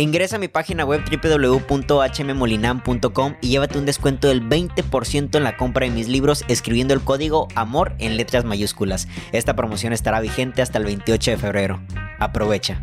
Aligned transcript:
Ingresa 0.00 0.36
a 0.36 0.38
mi 0.38 0.46
página 0.46 0.84
web 0.84 1.02
www.hmmolinam.com 1.10 3.34
y 3.40 3.48
llévate 3.48 3.78
un 3.78 3.86
descuento 3.86 4.28
del 4.28 4.48
20% 4.48 5.36
en 5.36 5.42
la 5.42 5.56
compra 5.56 5.86
de 5.86 5.92
mis 5.92 6.06
libros 6.06 6.44
escribiendo 6.46 6.94
el 6.94 7.00
código 7.00 7.48
AMOR 7.56 7.96
en 7.98 8.16
letras 8.16 8.44
mayúsculas. 8.44 9.08
Esta 9.32 9.56
promoción 9.56 9.92
estará 9.92 10.20
vigente 10.20 10.62
hasta 10.62 10.78
el 10.78 10.84
28 10.84 11.32
de 11.32 11.36
febrero. 11.36 11.82
Aprovecha. 12.20 12.80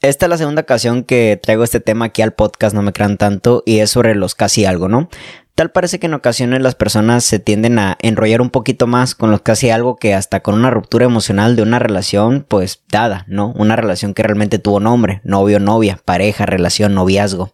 Esta 0.00 0.26
es 0.26 0.30
la 0.30 0.38
segunda 0.38 0.62
ocasión 0.62 1.04
que 1.04 1.38
traigo 1.42 1.62
este 1.62 1.80
tema 1.80 2.06
aquí 2.06 2.22
al 2.22 2.32
podcast, 2.32 2.74
no 2.74 2.80
me 2.80 2.94
crean 2.94 3.18
tanto, 3.18 3.62
y 3.66 3.80
es 3.80 3.90
sobre 3.90 4.14
los 4.14 4.34
casi 4.34 4.64
algo, 4.64 4.88
¿no? 4.88 5.10
Tal 5.54 5.70
parece 5.70 6.00
que 6.00 6.06
en 6.06 6.14
ocasiones 6.14 6.60
las 6.62 6.74
personas 6.74 7.22
se 7.22 7.38
tienden 7.38 7.78
a 7.78 7.96
enrollar 8.00 8.40
un 8.40 8.50
poquito 8.50 8.88
más 8.88 9.14
con 9.14 9.30
los 9.30 9.42
casi 9.42 9.70
algo 9.70 9.94
que 9.94 10.12
hasta 10.12 10.40
con 10.40 10.56
una 10.56 10.70
ruptura 10.70 11.04
emocional 11.04 11.54
de 11.54 11.62
una 11.62 11.78
relación 11.78 12.44
pues 12.48 12.82
dada, 12.88 13.24
¿no? 13.28 13.52
Una 13.56 13.76
relación 13.76 14.14
que 14.14 14.24
realmente 14.24 14.58
tuvo 14.58 14.80
nombre, 14.80 15.20
novio, 15.22 15.60
novia, 15.60 16.00
pareja, 16.04 16.44
relación, 16.44 16.94
noviazgo. 16.94 17.52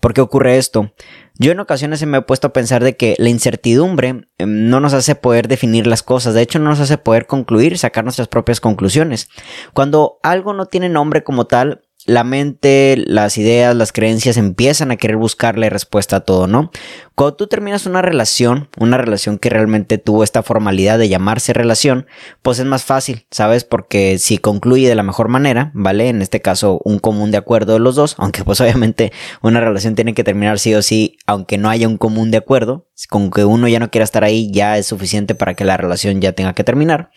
¿Por 0.00 0.14
qué 0.14 0.22
ocurre 0.22 0.56
esto? 0.56 0.94
Yo 1.38 1.52
en 1.52 1.60
ocasiones 1.60 1.98
se 1.98 2.06
me 2.06 2.18
he 2.18 2.22
puesto 2.22 2.46
a 2.46 2.52
pensar 2.54 2.82
de 2.82 2.96
que 2.96 3.14
la 3.18 3.28
incertidumbre 3.28 4.28
em, 4.38 4.68
no 4.70 4.80
nos 4.80 4.94
hace 4.94 5.14
poder 5.14 5.48
definir 5.48 5.86
las 5.86 6.02
cosas, 6.02 6.32
de 6.32 6.40
hecho 6.40 6.58
no 6.58 6.70
nos 6.70 6.80
hace 6.80 6.96
poder 6.96 7.26
concluir 7.26 7.76
sacar 7.76 8.04
nuestras 8.04 8.28
propias 8.28 8.60
conclusiones. 8.60 9.28
Cuando 9.74 10.18
algo 10.22 10.54
no 10.54 10.66
tiene 10.66 10.88
nombre 10.88 11.22
como 11.22 11.46
tal, 11.46 11.82
la 12.06 12.22
mente, 12.22 13.02
las 13.06 13.36
ideas, 13.36 13.74
las 13.74 13.92
creencias 13.92 14.36
empiezan 14.36 14.90
a 14.92 14.96
querer 14.96 15.16
buscarle 15.16 15.68
respuesta 15.70 16.16
a 16.16 16.20
todo, 16.20 16.46
¿no? 16.46 16.70
Cuando 17.16 17.34
tú 17.36 17.46
terminas 17.48 17.86
una 17.86 18.00
relación, 18.00 18.68
una 18.78 18.96
relación 18.96 19.38
que 19.38 19.50
realmente 19.50 19.98
tuvo 19.98 20.22
esta 20.22 20.42
formalidad 20.42 20.98
de 20.98 21.08
llamarse 21.08 21.52
relación, 21.52 22.06
pues 22.42 22.60
es 22.60 22.64
más 22.64 22.84
fácil, 22.84 23.26
¿sabes? 23.30 23.64
Porque 23.64 24.18
si 24.18 24.38
concluye 24.38 24.88
de 24.88 24.94
la 24.94 25.02
mejor 25.02 25.28
manera, 25.28 25.72
¿vale? 25.74 26.08
En 26.08 26.22
este 26.22 26.40
caso, 26.40 26.80
un 26.84 27.00
común 27.00 27.32
de 27.32 27.38
acuerdo 27.38 27.72
de 27.72 27.80
los 27.80 27.96
dos, 27.96 28.14
aunque 28.18 28.44
pues 28.44 28.60
obviamente 28.60 29.12
una 29.42 29.60
relación 29.60 29.96
tiene 29.96 30.14
que 30.14 30.24
terminar 30.24 30.60
sí 30.60 30.74
o 30.74 30.82
sí, 30.82 31.18
aunque 31.26 31.58
no 31.58 31.68
haya 31.70 31.88
un 31.88 31.98
común 31.98 32.30
de 32.30 32.38
acuerdo, 32.38 32.86
con 33.10 33.30
que 33.30 33.44
uno 33.44 33.66
ya 33.66 33.80
no 33.80 33.90
quiera 33.90 34.04
estar 34.04 34.22
ahí, 34.22 34.50
ya 34.52 34.78
es 34.78 34.86
suficiente 34.86 35.34
para 35.34 35.54
que 35.54 35.64
la 35.64 35.76
relación 35.76 36.20
ya 36.20 36.32
tenga 36.32 36.54
que 36.54 36.64
terminar 36.64 37.10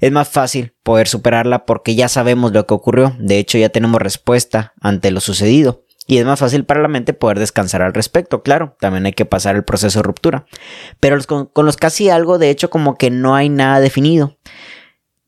es 0.00 0.12
más 0.12 0.28
fácil 0.28 0.74
poder 0.82 1.08
superarla 1.08 1.66
porque 1.66 1.94
ya 1.94 2.08
sabemos 2.08 2.52
lo 2.52 2.66
que 2.66 2.74
ocurrió, 2.74 3.14
de 3.18 3.38
hecho 3.38 3.58
ya 3.58 3.68
tenemos 3.68 4.00
respuesta 4.00 4.72
ante 4.80 5.10
lo 5.10 5.20
sucedido. 5.20 5.84
Y 6.06 6.18
es 6.18 6.24
más 6.24 6.40
fácil 6.40 6.64
para 6.64 6.82
la 6.82 6.88
mente 6.88 7.12
poder 7.12 7.38
descansar 7.38 7.82
al 7.82 7.94
respecto, 7.94 8.42
claro, 8.42 8.76
también 8.80 9.06
hay 9.06 9.12
que 9.12 9.26
pasar 9.26 9.54
el 9.54 9.62
proceso 9.62 10.00
de 10.00 10.02
ruptura. 10.02 10.44
Pero 10.98 11.16
con, 11.24 11.66
los 11.66 11.76
casi 11.76 12.10
algo, 12.10 12.38
de 12.38 12.50
hecho, 12.50 12.68
como 12.68 12.96
que 12.96 13.10
no 13.10 13.36
hay 13.36 13.48
nada 13.48 13.78
definido. 13.78 14.36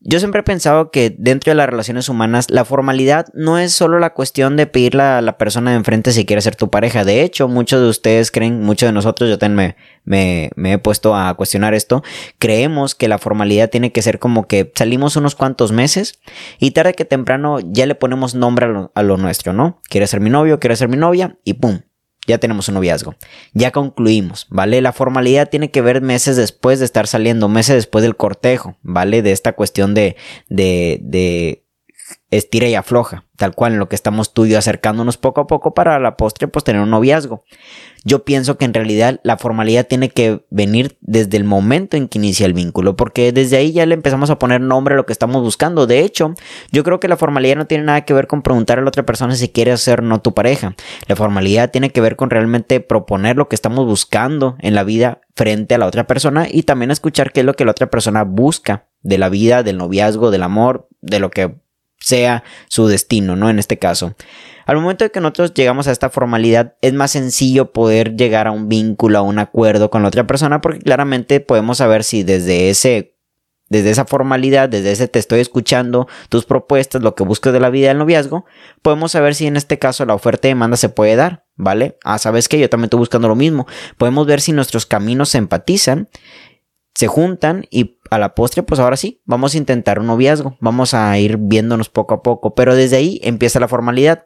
Yo 0.05 0.19
siempre 0.19 0.41
he 0.41 0.43
pensado 0.43 0.91
que 0.91 1.15
dentro 1.17 1.51
de 1.51 1.55
las 1.55 1.69
relaciones 1.69 2.09
humanas 2.09 2.49
la 2.49 2.65
formalidad 2.65 3.27
no 3.33 3.57
es 3.57 3.71
solo 3.71 3.99
la 3.99 4.13
cuestión 4.13 4.57
de 4.57 4.67
pedirle 4.67 5.01
a 5.01 5.21
la 5.21 5.37
persona 5.37 5.71
de 5.71 5.77
enfrente 5.77 6.11
si 6.11 6.25
quiere 6.25 6.41
ser 6.41 6.57
tu 6.57 6.69
pareja. 6.69 7.05
De 7.05 7.21
hecho, 7.21 7.47
muchos 7.47 7.79
de 7.79 7.87
ustedes 7.87 8.29
creen, 8.29 8.61
muchos 8.61 8.87
de 8.87 8.93
nosotros, 8.93 9.29
yo 9.29 9.37
también 9.37 9.77
me, 10.03 10.51
me, 10.57 10.73
he 10.73 10.77
puesto 10.77 11.15
a 11.15 11.33
cuestionar 11.35 11.73
esto, 11.73 12.03
creemos 12.37 12.95
que 12.95 13.07
la 13.07 13.17
formalidad 13.17 13.69
tiene 13.69 13.93
que 13.93 14.01
ser 14.01 14.19
como 14.19 14.45
que 14.45 14.73
salimos 14.75 15.15
unos 15.15 15.35
cuantos 15.35 15.71
meses 15.71 16.19
y 16.59 16.71
tarde 16.71 16.95
que 16.95 17.05
temprano 17.05 17.59
ya 17.61 17.85
le 17.85 17.95
ponemos 17.95 18.35
nombre 18.35 18.65
a 18.65 18.69
lo, 18.69 18.91
a 18.95 19.03
lo 19.03 19.15
nuestro, 19.15 19.53
¿no? 19.53 19.79
Quiere 19.87 20.07
ser 20.07 20.19
mi 20.19 20.29
novio, 20.29 20.59
quiere 20.59 20.75
ser 20.75 20.89
mi 20.89 20.97
novia 20.97 21.37
y 21.45 21.53
¡pum! 21.53 21.79
Ya 22.27 22.37
tenemos 22.37 22.67
un 22.69 22.75
noviazgo. 22.75 23.15
Ya 23.53 23.71
concluimos, 23.71 24.47
¿vale? 24.49 24.81
La 24.81 24.93
formalidad 24.93 25.49
tiene 25.49 25.71
que 25.71 25.81
ver 25.81 26.01
meses 26.01 26.37
después 26.37 26.79
de 26.79 26.85
estar 26.85 27.07
saliendo, 27.07 27.49
meses 27.49 27.75
después 27.75 28.03
del 28.03 28.15
cortejo, 28.15 28.77
¿vale? 28.81 29.21
De 29.21 29.31
esta 29.31 29.53
cuestión 29.53 29.93
de, 29.93 30.15
de, 30.49 30.99
de 31.01 31.62
estira 32.37 32.67
y 32.67 32.75
afloja, 32.75 33.25
tal 33.37 33.53
cual 33.53 33.73
en 33.73 33.79
lo 33.79 33.89
que 33.89 33.95
estamos 33.95 34.33
tú 34.33 34.45
y 34.45 34.55
acercándonos 34.55 35.17
poco 35.17 35.41
a 35.41 35.47
poco 35.47 35.73
para 35.73 35.99
la 35.99 36.17
postre, 36.17 36.47
pues 36.47 36.63
tener 36.63 36.81
un 36.81 36.89
noviazgo. 36.89 37.43
Yo 38.05 38.25
pienso 38.25 38.57
que 38.57 38.65
en 38.65 38.73
realidad 38.73 39.21
la 39.23 39.37
formalidad 39.37 39.87
tiene 39.87 40.09
que 40.09 40.43
venir 40.49 40.97
desde 40.99 41.37
el 41.37 41.45
momento 41.45 41.95
en 41.95 42.09
que 42.09 42.17
inicia 42.17 42.45
el 42.45 42.53
vínculo, 42.53 42.97
porque 42.97 43.31
desde 43.31 43.57
ahí 43.57 43.71
ya 43.71 43.85
le 43.85 43.93
empezamos 43.93 44.29
a 44.29 44.39
poner 44.39 44.59
nombre 44.59 44.93
a 44.93 44.97
lo 44.97 45.05
que 45.05 45.13
estamos 45.13 45.41
buscando. 45.41 45.87
De 45.87 45.99
hecho, 45.99 46.33
yo 46.71 46.83
creo 46.83 46.99
que 46.99 47.07
la 47.07 47.15
formalidad 47.15 47.55
no 47.55 47.67
tiene 47.67 47.85
nada 47.85 48.01
que 48.01 48.13
ver 48.13 48.27
con 48.27 48.41
preguntar 48.41 48.79
a 48.79 48.81
la 48.81 48.89
otra 48.89 49.05
persona 49.05 49.35
si 49.35 49.49
quiere 49.49 49.75
ser 49.77 50.03
no 50.03 50.21
tu 50.21 50.33
pareja. 50.33 50.75
La 51.07 51.15
formalidad 51.15 51.71
tiene 51.71 51.91
que 51.91 52.01
ver 52.01 52.15
con 52.15 52.29
realmente 52.29 52.81
proponer 52.81 53.37
lo 53.37 53.47
que 53.47 53.55
estamos 53.55 53.85
buscando 53.85 54.57
en 54.59 54.75
la 54.75 54.83
vida 54.83 55.21
frente 55.35 55.75
a 55.75 55.77
la 55.77 55.85
otra 55.85 56.05
persona 56.05 56.47
y 56.49 56.63
también 56.63 56.91
escuchar 56.91 57.31
qué 57.31 57.39
es 57.39 57.45
lo 57.45 57.53
que 57.53 57.65
la 57.65 57.71
otra 57.71 57.89
persona 57.89 58.23
busca 58.23 58.85
de 59.01 59.17
la 59.17 59.29
vida, 59.29 59.63
del 59.63 59.77
noviazgo, 59.77 60.31
del 60.31 60.43
amor, 60.43 60.87
de 61.01 61.19
lo 61.19 61.31
que 61.31 61.55
sea 62.03 62.43
su 62.67 62.87
destino, 62.87 63.35
¿no? 63.35 63.49
En 63.49 63.59
este 63.59 63.79
caso. 63.79 64.15
Al 64.65 64.77
momento 64.77 65.03
de 65.03 65.11
que 65.11 65.19
nosotros 65.19 65.53
llegamos 65.53 65.87
a 65.87 65.91
esta 65.91 66.09
formalidad, 66.09 66.75
es 66.81 66.93
más 66.93 67.11
sencillo 67.11 67.71
poder 67.71 68.15
llegar 68.15 68.47
a 68.47 68.51
un 68.51 68.69
vínculo, 68.69 69.19
a 69.19 69.21
un 69.21 69.39
acuerdo 69.39 69.89
con 69.89 70.01
la 70.03 70.09
otra 70.09 70.27
persona, 70.27 70.61
porque 70.61 70.79
claramente 70.79 71.39
podemos 71.39 71.77
saber 71.77 72.03
si 72.03 72.23
desde 72.23 72.69
ese 72.69 73.13
desde 73.69 73.89
esa 73.89 74.05
formalidad, 74.05 74.69
desde 74.69 74.91
ese 74.91 75.07
te 75.07 75.17
estoy 75.17 75.39
escuchando 75.39 76.07
tus 76.29 76.45
propuestas, 76.45 77.01
lo 77.01 77.15
que 77.15 77.23
buscas 77.23 77.53
de 77.53 77.59
la 77.59 77.71
vida 77.71 77.87
del 77.87 77.97
noviazgo, 77.97 78.45
podemos 78.83 79.13
saber 79.13 79.33
si 79.33 79.47
en 79.47 79.57
este 79.57 79.79
caso 79.79 80.05
la 80.05 80.13
oferta 80.13 80.47
y 80.47 80.51
demanda 80.51 80.77
se 80.77 80.89
puede 80.89 81.15
dar, 81.15 81.45
¿vale? 81.55 81.97
Ah, 82.03 82.19
sabes 82.19 82.47
que 82.47 82.59
yo 82.59 82.69
también 82.69 82.85
estoy 82.85 82.99
buscando 82.99 83.27
lo 83.27 83.35
mismo. 83.35 83.65
Podemos 83.97 84.27
ver 84.27 84.41
si 84.41 84.51
nuestros 84.51 84.85
caminos 84.85 85.29
se 85.29 85.39
empatizan, 85.39 86.07
se 86.93 87.07
juntan 87.07 87.65
y 87.71 87.97
a 88.09 88.19
la 88.19 88.35
postre, 88.35 88.63
pues 88.63 88.79
ahora 88.79 88.97
sí, 88.97 89.21
vamos 89.25 89.55
a 89.55 89.57
intentar 89.57 89.99
un 89.99 90.07
noviazgo, 90.07 90.57
vamos 90.59 90.93
a 90.93 91.17
ir 91.17 91.37
viéndonos 91.37 91.89
poco 91.89 92.13
a 92.13 92.21
poco, 92.21 92.53
pero 92.53 92.75
desde 92.75 92.97
ahí 92.97 93.19
empieza 93.23 93.59
la 93.59 93.67
formalidad. 93.67 94.25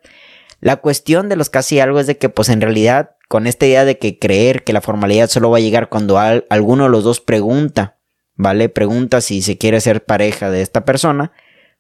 La 0.59 0.77
cuestión 0.77 1.29
de 1.29 1.35
los 1.35 1.49
casi 1.49 1.79
algo 1.79 1.99
es 1.99 2.07
de 2.07 2.17
que, 2.17 2.29
pues 2.29 2.49
en 2.49 2.61
realidad, 2.61 3.11
con 3.29 3.47
esta 3.47 3.65
idea 3.65 3.85
de 3.85 3.97
que 3.97 4.19
creer 4.19 4.63
que 4.63 4.73
la 4.73 4.81
formalidad 4.81 5.29
solo 5.29 5.49
va 5.49 5.57
a 5.57 5.61
llegar 5.61 5.89
cuando 5.89 6.17
alguno 6.17 6.85
de 6.85 6.89
los 6.89 7.03
dos 7.03 7.21
pregunta, 7.21 7.99
¿vale? 8.35 8.67
Pregunta 8.67 9.21
si 9.21 9.41
se 9.41 9.57
quiere 9.57 9.79
ser 9.81 10.03
pareja 10.03 10.49
de 10.49 10.61
esta 10.61 10.83
persona, 10.83 11.31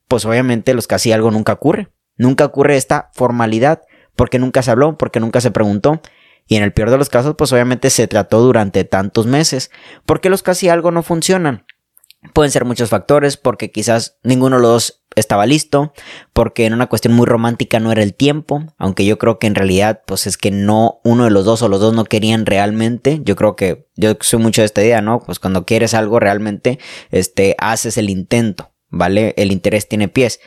pues 0.07 0.25
obviamente 0.25 0.73
los 0.73 0.87
casi 0.87 1.11
algo 1.11 1.31
nunca 1.31 1.53
ocurre. 1.53 1.89
Nunca 2.17 2.45
ocurre 2.45 2.77
esta 2.77 3.09
formalidad, 3.13 3.81
porque 4.15 4.39
nunca 4.39 4.61
se 4.61 4.71
habló, 4.71 4.97
porque 4.97 5.19
nunca 5.19 5.41
se 5.41 5.51
preguntó. 5.51 6.01
Y 6.47 6.55
en 6.55 6.63
el 6.63 6.73
peor 6.73 6.89
de 6.89 6.97
los 6.97 7.09
casos, 7.09 7.35
pues 7.37 7.51
obviamente 7.51 7.89
se 7.89 8.07
trató 8.07 8.41
durante 8.41 8.83
tantos 8.85 9.25
meses. 9.25 9.69
¿Por 10.05 10.21
qué 10.21 10.29
los 10.29 10.43
casi 10.43 10.69
algo 10.69 10.91
no 10.91 11.03
funcionan? 11.03 11.65
Pueden 12.33 12.51
ser 12.51 12.65
muchos 12.65 12.89
factores, 12.89 13.37
porque 13.37 13.71
quizás 13.71 14.17
ninguno 14.23 14.55
de 14.55 14.61
los 14.61 14.71
dos 14.71 15.03
estaba 15.15 15.45
listo, 15.45 15.93
porque 16.33 16.65
en 16.65 16.73
una 16.73 16.87
cuestión 16.87 17.13
muy 17.13 17.25
romántica 17.25 17.79
no 17.79 17.91
era 17.91 18.03
el 18.03 18.13
tiempo, 18.13 18.63
aunque 18.77 19.05
yo 19.05 19.17
creo 19.17 19.39
que 19.39 19.47
en 19.47 19.55
realidad 19.55 20.01
pues 20.05 20.27
es 20.27 20.37
que 20.37 20.51
no 20.51 20.99
uno 21.03 21.25
de 21.25 21.31
los 21.31 21.45
dos 21.45 21.61
o 21.61 21.69
los 21.69 21.79
dos 21.79 21.93
no 21.93 22.05
querían 22.05 22.45
realmente, 22.45 23.21
yo 23.23 23.35
creo 23.35 23.55
que 23.55 23.87
yo 23.95 24.15
soy 24.21 24.39
mucho 24.39 24.61
de 24.61 24.65
esta 24.65 24.83
idea, 24.83 25.01
¿no? 25.01 25.19
Pues 25.19 25.39
cuando 25.39 25.65
quieres 25.65 25.93
algo 25.93 26.19
realmente, 26.19 26.79
este, 27.11 27.55
haces 27.57 27.97
el 27.97 28.09
intento, 28.09 28.71
¿vale? 28.89 29.33
El 29.37 29.51
interés 29.51 29.87
tiene 29.87 30.07
pies. 30.07 30.39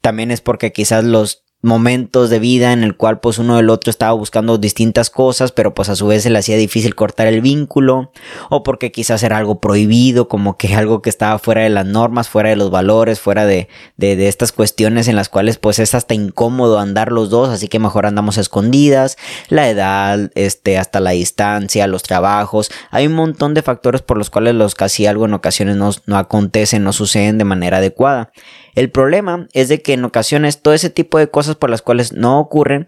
También 0.00 0.30
es 0.30 0.40
porque 0.40 0.72
quizás 0.72 1.04
los 1.04 1.45
momentos 1.66 2.30
de 2.30 2.38
vida 2.38 2.72
en 2.72 2.82
el 2.82 2.96
cual 2.96 3.20
pues 3.20 3.38
uno 3.38 3.56
del 3.56 3.68
otro 3.68 3.90
estaba 3.90 4.12
buscando 4.12 4.56
distintas 4.56 5.10
cosas 5.10 5.52
pero 5.52 5.74
pues 5.74 5.88
a 5.88 5.96
su 5.96 6.06
vez 6.06 6.22
se 6.22 6.30
le 6.30 6.38
hacía 6.38 6.56
difícil 6.56 6.94
cortar 6.94 7.26
el 7.26 7.42
vínculo 7.42 8.12
o 8.48 8.62
porque 8.62 8.92
quizás 8.92 9.22
era 9.22 9.36
algo 9.36 9.60
prohibido 9.60 10.28
como 10.28 10.56
que 10.56 10.74
algo 10.74 11.02
que 11.02 11.10
estaba 11.10 11.38
fuera 11.38 11.62
de 11.62 11.70
las 11.70 11.84
normas 11.84 12.28
fuera 12.28 12.48
de 12.48 12.56
los 12.56 12.70
valores 12.70 13.20
fuera 13.20 13.44
de, 13.44 13.68
de, 13.96 14.28
estas 14.28 14.52
cuestiones 14.52 15.08
en 15.08 15.16
las 15.16 15.28
cuales 15.28 15.58
pues 15.58 15.78
es 15.78 15.94
hasta 15.94 16.14
incómodo 16.14 16.78
andar 16.78 17.12
los 17.12 17.28
dos 17.28 17.50
así 17.50 17.68
que 17.68 17.78
mejor 17.78 18.06
andamos 18.06 18.38
escondidas. 18.38 19.16
La 19.48 19.68
edad 19.68 20.30
este 20.34 20.78
hasta 20.78 21.00
la 21.00 21.10
distancia 21.10 21.86
los 21.86 22.02
trabajos. 22.02 22.70
Hay 22.90 23.06
un 23.06 23.14
montón 23.14 23.54
de 23.54 23.62
factores 23.62 24.02
por 24.02 24.18
los 24.18 24.30
cuales 24.30 24.54
los 24.54 24.74
casi 24.74 25.06
algo 25.06 25.26
en 25.26 25.34
ocasiones 25.34 25.76
no, 25.76 25.90
no 26.06 26.16
acontecen 26.16 26.84
no 26.84 26.92
suceden 26.92 27.38
de 27.38 27.44
manera 27.44 27.78
adecuada 27.78 28.30
el 28.76 28.90
problema 28.90 29.48
es 29.52 29.68
de 29.68 29.82
que 29.82 29.94
en 29.94 30.04
ocasiones 30.04 30.62
todo 30.62 30.74
ese 30.74 30.90
tipo 30.90 31.18
de 31.18 31.28
cosas 31.28 31.56
por 31.56 31.70
las 31.70 31.82
cuales 31.82 32.12
no 32.12 32.38
ocurren 32.38 32.86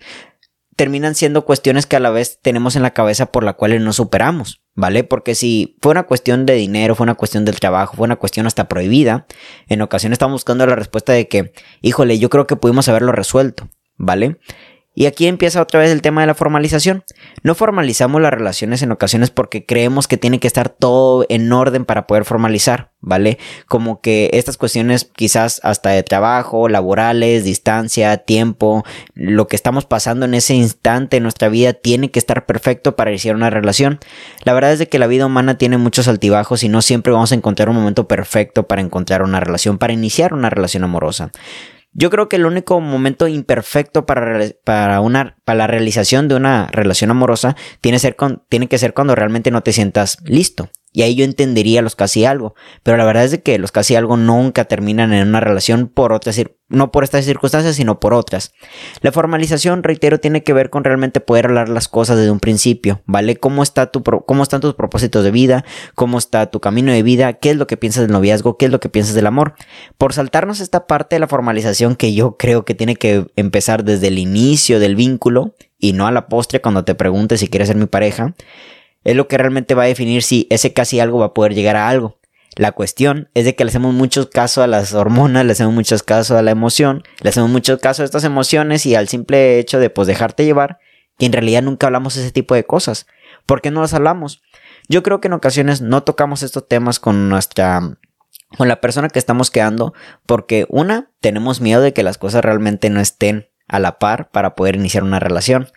terminan 0.77 1.17
siendo 1.17 1.45
cuestiones 1.45 1.87
que 1.87 1.97
a 1.97 2.01
la 2.01 2.11
vez 2.11 2.39
tenemos 2.41 2.77
en 2.77 2.83
la 2.83 2.93
cabeza 2.93 3.33
por 3.33 3.43
la 3.43 3.55
cuales 3.55 3.81
no 3.81 3.93
superamos, 3.93 4.63
¿vale? 4.77 5.03
Porque 5.03 5.35
si 5.35 5.77
fue 5.83 5.91
una 5.91 6.05
cuestión 6.05 6.47
de 6.47 6.55
dinero, 6.55 6.95
fue 6.95 7.03
una 7.03 7.17
cuestión 7.17 7.45
del 7.45 7.59
trabajo, 7.59 7.97
fue 7.97 8.05
una 8.05 8.15
cuestión 8.15 8.47
hasta 8.47 8.69
prohibida, 8.69 9.27
en 9.67 9.83
ocasiones 9.83 10.17
estamos 10.17 10.35
buscando 10.35 10.67
la 10.67 10.77
respuesta 10.77 11.13
de 11.13 11.27
que, 11.27 11.53
híjole, 11.81 12.21
yo 12.21 12.31
creo 12.31 12.47
que 12.47 12.55
pudimos 12.55 12.89
haberlo 12.89 13.11
resuelto, 13.11 13.69
¿vale? 13.97 14.39
Y 14.99 15.07
aquí 15.07 15.29
empieza 15.29 15.63
otra 15.63 15.79
vez 15.79 15.93
el 15.93 16.03
tema 16.03 16.23
de 16.23 16.27
la 16.27 16.35
formalización. 16.35 17.05
No 17.45 17.55
formalizamos 17.55 18.21
las 18.21 18.33
relaciones 18.33 18.83
en 18.83 18.91
ocasiones 18.91 19.31
porque 19.31 19.65
creemos 19.65 20.09
que 20.09 20.17
tiene 20.17 20.41
que 20.41 20.49
estar 20.49 20.71
todo 20.71 21.25
en 21.29 21.53
orden 21.53 21.85
para 21.85 22.09
poder 22.09 22.25
formalizar, 22.25 22.91
¿vale? 23.01 23.39
Como 23.69 24.01
que 24.01 24.29
estas 24.33 24.57
cuestiones 24.57 25.09
quizás 25.15 25.61
hasta 25.63 25.91
de 25.91 26.03
trabajo, 26.03 26.69
laborales, 26.69 27.45
distancia, 27.45 28.17
tiempo, 28.17 28.85
lo 29.15 29.47
que 29.47 29.55
estamos 29.55 29.87
pasando 29.87 30.27
en 30.27 30.35
ese 30.35 30.57
instante 30.57 31.19
en 31.19 31.23
nuestra 31.23 31.49
vida 31.49 31.75
tiene 31.75 32.11
que 32.11 32.19
estar 32.19 32.45
perfecto 32.45 32.97
para 32.97 33.13
iniciar 33.13 33.37
una 33.37 33.51
relación. 33.51 34.01
La 34.43 34.53
verdad 34.53 34.73
es 34.73 34.81
de 34.81 34.89
que 34.89 34.99
la 34.99 35.07
vida 35.07 35.27
humana 35.27 35.59
tiene 35.59 35.79
muchos 35.79 36.09
altibajos 36.09 36.65
y 36.65 36.69
no 36.69 36.83
siempre 36.83 37.13
vamos 37.13 37.31
a 37.31 37.37
encontrar 37.37 37.69
un 37.69 37.77
momento 37.77 38.09
perfecto 38.09 38.67
para 38.67 38.83
encontrar 38.83 39.23
una 39.23 39.39
relación, 39.39 39.79
para 39.79 39.93
iniciar 39.93 40.35
una 40.35 40.51
relación 40.51 40.83
amorosa. 40.83 41.31
Yo 41.99 42.11
creo 42.11 42.29
que 42.29 42.37
el 42.37 42.47
único 42.47 42.81
momento 42.81 43.27
imperfecto 43.27 44.07
para, 44.07 44.41
para, 44.63 45.01
una, 45.01 45.37
para 45.45 45.57
la 45.59 45.67
realización 45.67 46.29
de 46.29 46.37
una 46.37 46.69
relación 46.69 47.11
amorosa 47.11 47.57
tiene, 47.81 47.99
ser 47.99 48.17
tiene 48.49 48.69
que 48.69 48.79
ser 48.79 48.95
cuando 48.95 49.17
realmente 49.17 49.51
no 49.51 49.63
te 49.63 49.73
sientas 49.73 50.19
listo. 50.23 50.71
Y 50.93 51.03
ahí 51.03 51.15
yo 51.15 51.25
entendería 51.25 51.83
los 51.83 51.95
casi 51.97 52.25
algo. 52.25 52.55
Pero 52.83 52.97
la 52.97 53.05
verdad 53.05 53.25
es 53.25 53.31
de 53.31 53.43
que 53.43 53.59
los 53.59 53.73
casi 53.73 53.95
algo 53.95 54.17
nunca 54.17 54.65
terminan 54.65 55.13
en 55.13 55.29
una 55.29 55.41
relación 55.41 55.89
por 55.89 56.13
otras, 56.13 56.41
no 56.69 56.91
por 56.91 57.05
estas 57.05 57.27
circunstancias, 57.27 57.77
sino 57.77 58.01
por 58.01 58.15
otras. 58.15 58.53
La 59.03 59.13
formalización, 59.13 59.83
reitero, 59.83 60.19
tiene 60.19 60.43
que 60.43 60.55
ver 60.55 60.71
con 60.71 60.85
realmente 60.85 61.21
poder 61.21 61.47
hablar 61.47 61.69
las 61.69 61.89
cosas 61.89 62.17
desde 62.17 62.31
un 62.31 62.41
principio, 62.41 63.03
¿vale? 63.05 63.37
¿Cómo, 63.37 63.63
está 63.63 63.91
tu, 63.91 64.03
cómo 64.03 64.43
están 64.43 64.61
tus 64.61 64.75
propósitos 64.75 65.25
de 65.25 65.31
vida? 65.31 65.65
¿Cómo 65.95 66.17
está 66.17 66.51
tu 66.51 66.61
camino 66.61 66.91
de 66.91 67.03
vida? 67.03 67.35
¿Qué 67.35 67.51
es 67.51 67.57
lo 67.57 67.67
que 67.67 67.77
piensas 67.77 68.03
del 68.03 68.13
noviazgo? 68.13 68.57
¿Qué 68.57 68.65
es 68.67 68.73
lo 68.73 68.81
que 68.81 68.89
piensas 68.89 69.15
del 69.15 69.27
amor? 69.27 69.55
Por 69.99 70.15
saltarnos 70.15 70.61
esta 70.61 70.87
parte 70.87 71.17
de 71.17 71.21
la 71.21 71.29
formalización 71.29 71.97
que 71.97 72.15
yo 72.15 72.37
creo 72.39 72.65
que 72.65 72.75
tiene 72.75 72.97
que 72.97 73.27
empezar 73.37 73.85
desde 73.85 74.09
el 74.09 74.19
inicio 74.19 74.81
del 74.81 74.97
vínculo 74.97 75.55
y 75.79 75.93
no 75.93 76.07
a 76.07 76.13
la 76.13 76.29
postre 76.29 76.61
cuando 76.61 76.85
te 76.85 76.95
preguntes 76.95 77.41
si 77.41 77.49
quieres 77.49 77.69
ser 77.69 77.77
mi 77.77 77.87
pareja 77.87 78.35
es 79.05 79.17
lo 79.17 79.29
que 79.29 79.39
realmente 79.39 79.75
va 79.75 79.85
a 79.85 79.87
definir 79.87 80.23
si 80.23 80.47
ese 80.51 80.73
casi 80.73 81.01
algo 81.01 81.19
va 81.19 81.27
a 81.27 81.35
poder 81.35 81.55
llegar 81.55 81.77
a 81.77 81.89
algo. 81.89 82.19
La 82.57 82.73
cuestión 82.73 83.31
es 83.35 83.45
de 83.45 83.55
que 83.55 83.65
le 83.65 83.71
hacemos 83.71 83.95
mucho 83.95 84.31
caso 84.31 84.63
a 84.63 84.67
las 84.67 84.93
hormonas, 84.93 85.45
le 85.45 85.53
hacemos 85.53 85.73
mucho 85.73 85.97
caso 86.05 86.37
a 86.37 86.43
la 86.43 86.51
emoción, 86.51 87.05
le 87.21 87.31
hacemos 87.31 87.51
mucho 87.51 87.79
caso 87.79 88.03
a 88.03 88.05
estas 88.05 88.25
emociones 88.25 88.85
y 88.85 88.97
al 88.97 89.09
simple 89.09 89.59
hecho 89.59 89.79
de 89.79 89.91
pues 89.91 90.09
dejarte 90.09 90.45
llevar, 90.45 90.79
que 91.19 91.27
en 91.27 91.33
realidad 91.33 91.63
nunca 91.63 91.87
hablamos 91.87 92.17
ese 92.17 92.33
tipo 92.33 92.55
de 92.55 92.65
cosas. 92.65 93.07
¿Por 93.47 93.61
qué 93.61 93.71
no 93.71 93.81
las 93.81 93.95
hablamos? 93.95 94.43
Yo 94.89 95.03
creo 95.03 95.21
que 95.21 95.29
en 95.29 95.35
ocasiones 95.35 95.83
no 95.83 96.03
tocamos 96.03 96.43
estos 96.43 96.67
temas 96.67 96.99
con 96.99 97.29
nuestra 97.29 97.99
con 98.57 98.67
la 98.67 98.81
persona 98.81 99.09
que 99.09 99.19
estamos 99.19 99.51
quedando 99.51 99.93
porque 100.27 100.67
una 100.71 101.11
tenemos 101.21 101.61
miedo 101.61 101.83
de 101.83 101.93
que 101.93 102.03
las 102.03 102.19
cosas 102.19 102.43
realmente 102.43 102.89
no 102.89 102.99
estén 102.99 103.49
a 103.69 103.79
la 103.79 103.99
par 103.99 104.31
para 104.31 104.55
poder 104.55 104.77
iniciar 104.77 105.05
una 105.05 105.21
relación. 105.21 105.69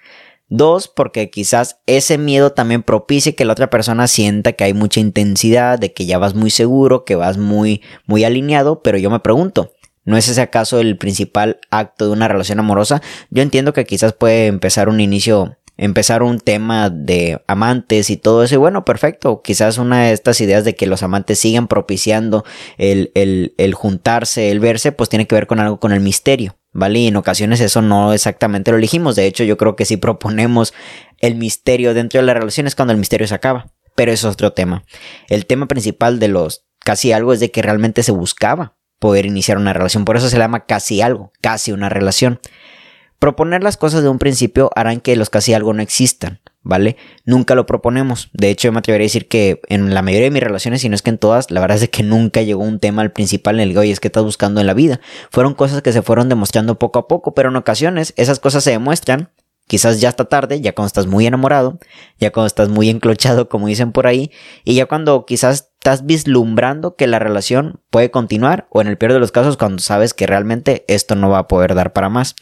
Dos, 0.53 0.89
porque 0.89 1.29
quizás 1.29 1.79
ese 1.85 2.17
miedo 2.17 2.51
también 2.51 2.83
propicie 2.83 3.35
que 3.35 3.45
la 3.45 3.53
otra 3.53 3.69
persona 3.69 4.09
sienta 4.09 4.51
que 4.51 4.65
hay 4.65 4.73
mucha 4.73 4.99
intensidad, 4.99 5.79
de 5.79 5.93
que 5.93 6.05
ya 6.05 6.17
vas 6.17 6.35
muy 6.35 6.49
seguro, 6.49 7.05
que 7.05 7.15
vas 7.15 7.37
muy, 7.37 7.81
muy 8.05 8.25
alineado, 8.25 8.83
pero 8.83 8.97
yo 8.97 9.09
me 9.09 9.21
pregunto, 9.21 9.71
¿no 10.03 10.17
es 10.17 10.27
ese 10.27 10.41
acaso 10.41 10.81
el 10.81 10.97
principal 10.97 11.61
acto 11.69 12.07
de 12.07 12.11
una 12.11 12.27
relación 12.27 12.59
amorosa? 12.59 13.01
Yo 13.29 13.43
entiendo 13.43 13.71
que 13.71 13.85
quizás 13.85 14.11
puede 14.11 14.47
empezar 14.47 14.89
un 14.89 14.99
inicio 14.99 15.57
empezar 15.77 16.21
un 16.21 16.39
tema 16.39 16.89
de 16.89 17.41
amantes 17.47 18.09
y 18.09 18.17
todo 18.17 18.43
eso. 18.43 18.55
Y 18.55 18.57
bueno, 18.57 18.83
perfecto. 18.83 19.41
Quizás 19.41 19.77
una 19.77 20.03
de 20.03 20.11
estas 20.11 20.41
ideas 20.41 20.65
de 20.65 20.75
que 20.75 20.85
los 20.85 21.01
amantes 21.01 21.39
sigan 21.39 21.69
propiciando 21.69 22.43
el, 22.77 23.11
el, 23.15 23.55
el 23.57 23.73
juntarse, 23.73 24.51
el 24.51 24.59
verse, 24.59 24.91
pues 24.91 25.09
tiene 25.09 25.27
que 25.27 25.33
ver 25.33 25.47
con 25.47 25.59
algo 25.59 25.79
con 25.79 25.93
el 25.93 26.01
misterio. 26.01 26.57
¿Vale? 26.71 26.99
Y 26.99 27.07
en 27.07 27.15
ocasiones 27.15 27.59
eso 27.59 27.81
no 27.81 28.13
exactamente 28.13 28.71
lo 28.71 28.77
elegimos. 28.77 29.15
De 29.15 29.25
hecho, 29.25 29.43
yo 29.43 29.57
creo 29.57 29.75
que 29.75 29.85
si 29.85 29.97
proponemos 29.97 30.73
el 31.19 31.35
misterio 31.35 31.93
dentro 31.93 32.19
de 32.19 32.25
la 32.25 32.33
relación 32.33 32.67
es 32.67 32.75
cuando 32.75 32.93
el 32.93 32.99
misterio 32.99 33.27
se 33.27 33.35
acaba. 33.35 33.71
Pero 33.95 34.11
eso 34.11 34.29
es 34.29 34.33
otro 34.33 34.53
tema. 34.53 34.83
El 35.27 35.45
tema 35.45 35.67
principal 35.67 36.19
de 36.19 36.29
los 36.29 36.65
casi 36.79 37.11
algo 37.11 37.33
es 37.33 37.39
de 37.39 37.51
que 37.51 37.61
realmente 37.61 38.03
se 38.03 38.11
buscaba 38.11 38.77
poder 38.99 39.25
iniciar 39.25 39.57
una 39.57 39.73
relación. 39.73 40.05
Por 40.05 40.17
eso 40.17 40.29
se 40.29 40.37
llama 40.37 40.65
casi 40.65 41.01
algo, 41.01 41.31
casi 41.41 41.71
una 41.71 41.89
relación. 41.89 42.39
Proponer 43.19 43.63
las 43.63 43.77
cosas 43.77 44.03
de 44.03 44.09
un 44.09 44.19
principio 44.19 44.71
harán 44.75 45.01
que 45.01 45.15
los 45.15 45.29
casi 45.29 45.53
algo 45.53 45.73
no 45.73 45.81
existan. 45.81 46.39
¿Vale? 46.63 46.97
Nunca 47.25 47.55
lo 47.55 47.65
proponemos. 47.65 48.29
De 48.33 48.49
hecho, 48.49 48.67
yo 48.67 48.71
me 48.71 48.79
atrevería 48.79 49.05
a 49.05 49.07
decir 49.07 49.27
que 49.27 49.61
en 49.67 49.93
la 49.93 50.01
mayoría 50.01 50.25
de 50.25 50.31
mis 50.31 50.43
relaciones, 50.43 50.81
si 50.81 50.89
no 50.89 50.95
es 50.95 51.01
que 51.01 51.09
en 51.09 51.17
todas, 51.17 51.51
la 51.51 51.59
verdad 51.61 51.81
es 51.81 51.89
que 51.89 52.03
nunca 52.03 52.41
llegó 52.41 52.63
un 52.63 52.79
tema 52.79 53.01
al 53.01 53.11
principal 53.11 53.59
en 53.59 53.69
el 53.69 53.73
que, 53.73 53.79
oye, 53.79 53.91
es 53.91 53.99
que 53.99 54.07
estás 54.07 54.23
buscando 54.23 54.61
en 54.61 54.67
la 54.67 54.73
vida. 54.73 54.99
Fueron 55.31 55.53
cosas 55.53 55.81
que 55.81 55.93
se 55.93 56.01
fueron 56.01 56.29
demostrando 56.29 56.77
poco 56.77 56.99
a 56.99 57.07
poco, 57.07 57.33
pero 57.33 57.49
en 57.49 57.55
ocasiones 57.55 58.13
esas 58.17 58.39
cosas 58.39 58.63
se 58.63 58.71
demuestran. 58.71 59.29
Quizás 59.67 60.01
ya 60.01 60.09
está 60.09 60.25
tarde, 60.25 60.59
ya 60.59 60.73
cuando 60.73 60.87
estás 60.87 61.07
muy 61.07 61.25
enamorado, 61.25 61.79
ya 62.19 62.31
cuando 62.31 62.47
estás 62.47 62.69
muy 62.69 62.89
enclochado, 62.89 63.47
como 63.47 63.67
dicen 63.67 63.93
por 63.93 64.05
ahí, 64.05 64.31
y 64.65 64.75
ya 64.75 64.85
cuando 64.85 65.25
quizás 65.25 65.70
estás 65.81 66.05
vislumbrando 66.05 66.95
que 66.95 67.07
la 67.07 67.17
relación 67.17 67.81
puede 67.89 68.11
continuar, 68.11 68.67
o 68.69 68.81
en 68.81 68.87
el 68.87 68.99
peor 68.99 69.13
de 69.13 69.19
los 69.19 69.31
casos, 69.31 69.57
cuando 69.57 69.81
sabes 69.81 70.13
que 70.13 70.27
realmente 70.27 70.85
esto 70.87 71.15
no 71.15 71.31
va 71.31 71.39
a 71.39 71.47
poder 71.47 71.73
dar 71.73 71.91
para 71.91 72.07
más. 72.07 72.35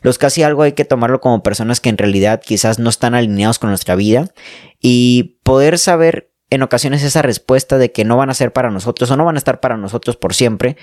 Los 0.00 0.16
casi 0.16 0.42
algo 0.42 0.62
hay 0.62 0.72
que 0.72 0.86
tomarlo 0.86 1.20
como 1.20 1.42
personas 1.42 1.80
que 1.80 1.90
en 1.90 1.98
realidad 1.98 2.40
quizás 2.42 2.78
no 2.78 2.88
están 2.88 3.14
alineados 3.14 3.58
con 3.58 3.68
nuestra 3.68 3.94
vida 3.94 4.30
y 4.80 5.38
poder 5.42 5.76
saber 5.76 6.32
en 6.48 6.62
ocasiones 6.62 7.02
esa 7.02 7.20
respuesta 7.20 7.76
de 7.76 7.92
que 7.92 8.06
no 8.06 8.16
van 8.16 8.30
a 8.30 8.34
ser 8.34 8.54
para 8.54 8.70
nosotros 8.70 9.10
o 9.10 9.18
no 9.18 9.26
van 9.26 9.34
a 9.34 9.38
estar 9.38 9.60
para 9.60 9.76
nosotros 9.76 10.16
por 10.16 10.32
siempre 10.32 10.78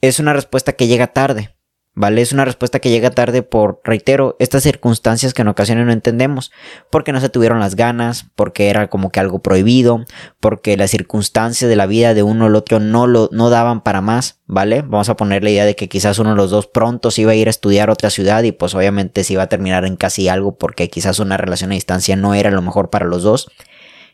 es 0.00 0.18
una 0.18 0.32
respuesta 0.32 0.72
que 0.72 0.88
llega 0.88 1.06
tarde. 1.08 1.54
¿Vale? 1.98 2.22
Es 2.22 2.32
una 2.32 2.44
respuesta 2.44 2.78
que 2.78 2.90
llega 2.90 3.10
tarde 3.10 3.42
por, 3.42 3.80
reitero, 3.82 4.36
estas 4.38 4.62
circunstancias 4.62 5.34
que 5.34 5.42
en 5.42 5.48
ocasiones 5.48 5.84
no 5.84 5.92
entendemos, 5.92 6.52
porque 6.90 7.12
no 7.12 7.20
se 7.20 7.28
tuvieron 7.28 7.58
las 7.58 7.74
ganas, 7.74 8.26
porque 8.36 8.70
era 8.70 8.88
como 8.88 9.10
que 9.10 9.18
algo 9.18 9.40
prohibido, 9.40 10.04
porque 10.38 10.76
las 10.76 10.92
circunstancias 10.92 11.68
de 11.68 11.74
la 11.74 11.86
vida 11.86 12.14
de 12.14 12.22
uno 12.22 12.44
o 12.44 12.48
el 12.48 12.54
otro 12.54 12.78
no 12.78 13.08
lo 13.08 13.28
no 13.32 13.50
daban 13.50 13.82
para 13.82 14.00
más, 14.00 14.38
¿vale? 14.46 14.82
Vamos 14.82 15.08
a 15.08 15.16
poner 15.16 15.42
la 15.42 15.50
idea 15.50 15.64
de 15.64 15.74
que 15.74 15.88
quizás 15.88 16.20
uno 16.20 16.30
de 16.30 16.36
los 16.36 16.50
dos 16.50 16.68
pronto 16.68 17.10
se 17.10 17.22
iba 17.22 17.32
a 17.32 17.34
ir 17.34 17.48
a 17.48 17.50
estudiar 17.50 17.90
a 17.90 17.94
otra 17.94 18.10
ciudad 18.10 18.44
y 18.44 18.52
pues 18.52 18.76
obviamente 18.76 19.24
se 19.24 19.32
iba 19.32 19.42
a 19.42 19.48
terminar 19.48 19.84
en 19.84 19.96
casi 19.96 20.28
algo 20.28 20.56
porque 20.56 20.88
quizás 20.88 21.18
una 21.18 21.36
relación 21.36 21.72
a 21.72 21.74
distancia 21.74 22.14
no 22.14 22.32
era 22.34 22.52
lo 22.52 22.62
mejor 22.62 22.90
para 22.90 23.06
los 23.06 23.24
dos. 23.24 23.50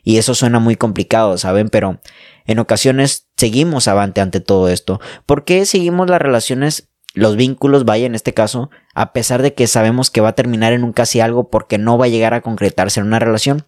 Y 0.03 0.17
eso 0.17 0.35
suena 0.35 0.59
muy 0.59 0.75
complicado, 0.75 1.37
¿saben? 1.37 1.69
Pero 1.69 1.99
en 2.45 2.59
ocasiones 2.59 3.27
seguimos 3.37 3.87
avante 3.87 4.21
ante 4.21 4.39
todo 4.39 4.69
esto. 4.69 4.99
¿Por 5.25 5.45
qué 5.45 5.65
seguimos 5.65 6.09
las 6.09 6.21
relaciones 6.21 6.89
los 7.15 7.35
vínculos, 7.35 7.85
vaya 7.85 8.05
en 8.05 8.13
este 8.13 8.33
caso, 8.33 8.69
a 8.93 9.13
pesar 9.13 9.41
de 9.41 9.53
que 9.53 9.67
sabemos 9.67 10.11
que 10.11 10.21
va 10.21 10.29
a 10.29 10.35
terminar 10.35 10.73
en 10.73 10.83
un 10.83 10.93
casi 10.93 11.21
algo 11.21 11.49
porque 11.49 11.77
no 11.77 11.97
va 11.97 12.05
a 12.05 12.09
llegar 12.09 12.33
a 12.33 12.41
concretarse 12.41 12.99
en 12.99 13.07
una 13.07 13.19
relación. 13.19 13.65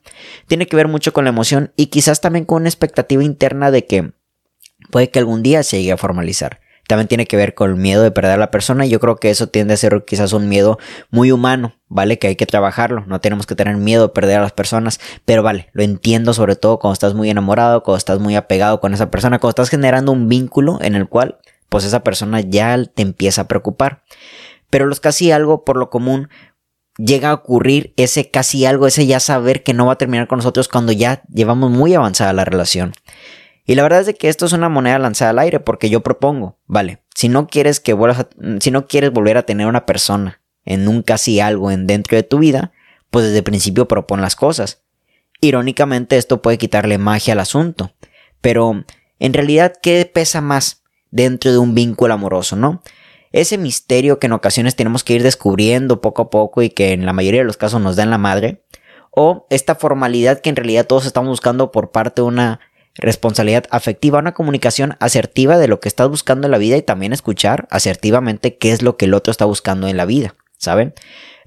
Tiene 0.47 0.67
que 0.67 0.75
ver 0.75 0.87
mucho 0.87 1.13
con 1.13 1.23
la 1.23 1.29
emoción 1.29 1.71
y 1.75 1.87
quizás 1.87 2.21
también 2.21 2.45
con 2.45 2.61
una 2.61 2.69
expectativa 2.69 3.23
interna 3.23 3.71
de 3.71 3.85
que 3.85 4.11
puede 4.91 5.09
que 5.09 5.19
algún 5.19 5.43
día 5.43 5.63
se 5.63 5.77
llegue 5.77 5.93
a 5.93 5.97
formalizar. 5.97 6.59
También 6.87 7.09
tiene 7.09 7.25
que 7.25 7.35
ver 7.35 7.53
con 7.53 7.69
el 7.69 7.75
miedo 7.75 8.01
de 8.01 8.11
perder 8.11 8.31
a 8.31 8.37
la 8.37 8.49
persona 8.49 8.85
y 8.85 8.89
yo 8.89 8.99
creo 9.01 9.17
que 9.17 9.29
eso 9.29 9.47
tiende 9.47 9.73
a 9.73 9.77
ser 9.77 10.05
quizás 10.05 10.31
un 10.31 10.47
miedo 10.47 10.79
muy 11.11 11.31
humano, 11.33 11.75
¿vale? 11.89 12.17
Que 12.17 12.27
hay 12.27 12.35
que 12.37 12.45
trabajarlo, 12.45 13.03
no 13.07 13.19
tenemos 13.19 13.45
que 13.45 13.55
tener 13.55 13.75
miedo 13.75 14.07
de 14.07 14.13
perder 14.13 14.37
a 14.37 14.41
las 14.41 14.53
personas, 14.53 15.01
pero 15.25 15.43
vale, 15.43 15.69
lo 15.73 15.83
entiendo 15.83 16.33
sobre 16.33 16.55
todo 16.55 16.79
cuando 16.79 16.93
estás 16.93 17.13
muy 17.13 17.29
enamorado, 17.29 17.83
cuando 17.83 17.97
estás 17.97 18.19
muy 18.19 18.37
apegado 18.37 18.79
con 18.79 18.93
esa 18.93 19.11
persona, 19.11 19.39
cuando 19.39 19.49
estás 19.49 19.69
generando 19.69 20.13
un 20.13 20.29
vínculo 20.29 20.79
en 20.81 20.95
el 20.95 21.09
cual 21.09 21.39
pues 21.69 21.83
esa 21.83 22.03
persona 22.03 22.41
ya 22.41 22.83
te 22.85 23.01
empieza 23.01 23.41
a 23.41 23.47
preocupar. 23.47 24.03
Pero 24.69 24.85
los 24.85 24.99
casi 24.99 25.31
algo 25.31 25.63
por 25.63 25.77
lo 25.77 25.89
común 25.89 26.29
llega 26.97 27.29
a 27.29 27.33
ocurrir 27.33 27.93
ese 27.95 28.29
casi 28.29 28.65
algo, 28.65 28.87
ese 28.87 29.05
ya 29.05 29.19
saber 29.19 29.63
que 29.63 29.73
no 29.73 29.85
va 29.85 29.93
a 29.93 29.97
terminar 29.97 30.27
con 30.27 30.37
nosotros 30.37 30.67
cuando 30.67 30.91
ya 30.91 31.21
llevamos 31.33 31.71
muy 31.71 31.93
avanzada 31.93 32.33
la 32.33 32.45
relación. 32.45 32.93
Y 33.65 33.75
la 33.75 33.83
verdad 33.83 34.07
es 34.07 34.15
que 34.17 34.29
esto 34.29 34.45
es 34.45 34.53
una 34.53 34.69
moneda 34.69 34.97
lanzada 34.97 35.31
al 35.31 35.39
aire 35.39 35.59
porque 35.59 35.89
yo 35.89 36.01
propongo, 36.01 36.57
vale, 36.67 37.03
si 37.13 37.27
no 37.27 37.47
quieres 37.47 37.79
que 37.79 37.93
vuelvas 37.93 38.27
si 38.59 38.71
no 38.71 38.87
quieres 38.87 39.11
volver 39.11 39.37
a 39.37 39.43
tener 39.43 39.67
una 39.67 39.85
persona 39.85 40.41
en 40.63 40.87
un 40.87 41.01
casi 41.01 41.39
algo 41.39 41.69
en 41.71 41.85
dentro 41.85 42.15
de 42.15 42.23
tu 42.23 42.39
vida, 42.39 42.71
pues 43.09 43.25
desde 43.25 43.39
el 43.39 43.43
principio 43.43 43.87
propon 43.87 44.21
las 44.21 44.35
cosas. 44.35 44.83
Irónicamente 45.41 46.17
esto 46.17 46.41
puede 46.41 46.57
quitarle 46.57 46.97
magia 46.97 47.33
al 47.33 47.41
asunto, 47.41 47.93
pero 48.41 48.85
en 49.19 49.33
realidad 49.33 49.73
¿qué 49.81 50.09
pesa 50.11 50.41
más? 50.41 50.83
Dentro 51.17 51.51
de 51.51 51.57
un 51.57 51.75
vínculo 51.75 52.13
amoroso, 52.13 52.55
¿no? 52.55 52.81
Ese 53.33 53.57
misterio 53.57 54.19
que 54.19 54.27
en 54.27 54.33
ocasiones 54.33 54.77
tenemos 54.77 55.03
que 55.03 55.13
ir 55.13 55.23
descubriendo 55.23 55.99
poco 55.99 56.21
a 56.21 56.29
poco 56.29 56.61
y 56.61 56.69
que 56.69 56.93
en 56.93 57.05
la 57.05 57.11
mayoría 57.11 57.41
de 57.41 57.45
los 57.45 57.57
casos 57.57 57.81
nos 57.81 57.97
da 57.97 58.03
en 58.03 58.09
la 58.09 58.17
madre, 58.17 58.63
o 59.11 59.47
esta 59.49 59.75
formalidad 59.75 60.39
que 60.39 60.49
en 60.49 60.55
realidad 60.55 60.87
todos 60.87 61.05
estamos 61.05 61.29
buscando 61.29 61.71
por 61.71 61.91
parte 61.91 62.21
de 62.21 62.27
una 62.27 62.59
responsabilidad 62.95 63.65
afectiva, 63.69 64.19
una 64.19 64.33
comunicación 64.33 64.95
asertiva 64.99 65.57
de 65.57 65.67
lo 65.67 65.79
que 65.79 65.89
estás 65.89 66.07
buscando 66.07 66.47
en 66.47 66.51
la 66.51 66.57
vida 66.57 66.77
y 66.77 66.81
también 66.81 67.13
escuchar 67.13 67.67
asertivamente 67.69 68.57
qué 68.57 68.71
es 68.71 68.81
lo 68.81 68.95
que 68.95 69.05
el 69.05 69.13
otro 69.13 69.31
está 69.31 69.45
buscando 69.45 69.87
en 69.87 69.97
la 69.97 70.05
vida, 70.05 70.35
¿saben? 70.57 70.93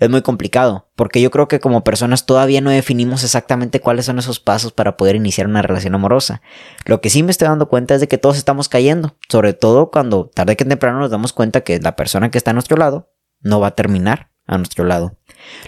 es 0.00 0.08
muy 0.08 0.22
complicado, 0.22 0.88
porque 0.96 1.20
yo 1.20 1.30
creo 1.30 1.46
que 1.46 1.60
como 1.60 1.84
personas 1.84 2.24
todavía 2.24 2.62
no 2.62 2.70
definimos 2.70 3.22
exactamente 3.22 3.80
cuáles 3.80 4.06
son 4.06 4.18
esos 4.18 4.40
pasos 4.40 4.72
para 4.72 4.96
poder 4.96 5.14
iniciar 5.14 5.46
una 5.46 5.60
relación 5.60 5.94
amorosa. 5.94 6.40
Lo 6.86 7.02
que 7.02 7.10
sí 7.10 7.22
me 7.22 7.30
estoy 7.30 7.48
dando 7.48 7.68
cuenta 7.68 7.94
es 7.94 8.00
de 8.00 8.08
que 8.08 8.16
todos 8.16 8.38
estamos 8.38 8.70
cayendo, 8.70 9.14
sobre 9.28 9.52
todo 9.52 9.90
cuando 9.90 10.30
tarde 10.34 10.56
que 10.56 10.64
temprano 10.64 11.00
nos 11.00 11.10
damos 11.10 11.34
cuenta 11.34 11.60
que 11.60 11.78
la 11.80 11.96
persona 11.96 12.30
que 12.30 12.38
está 12.38 12.52
a 12.52 12.54
nuestro 12.54 12.78
lado 12.78 13.12
no 13.40 13.60
va 13.60 13.68
a 13.68 13.74
terminar 13.74 14.30
a 14.46 14.56
nuestro 14.56 14.84
lado. 14.84 15.18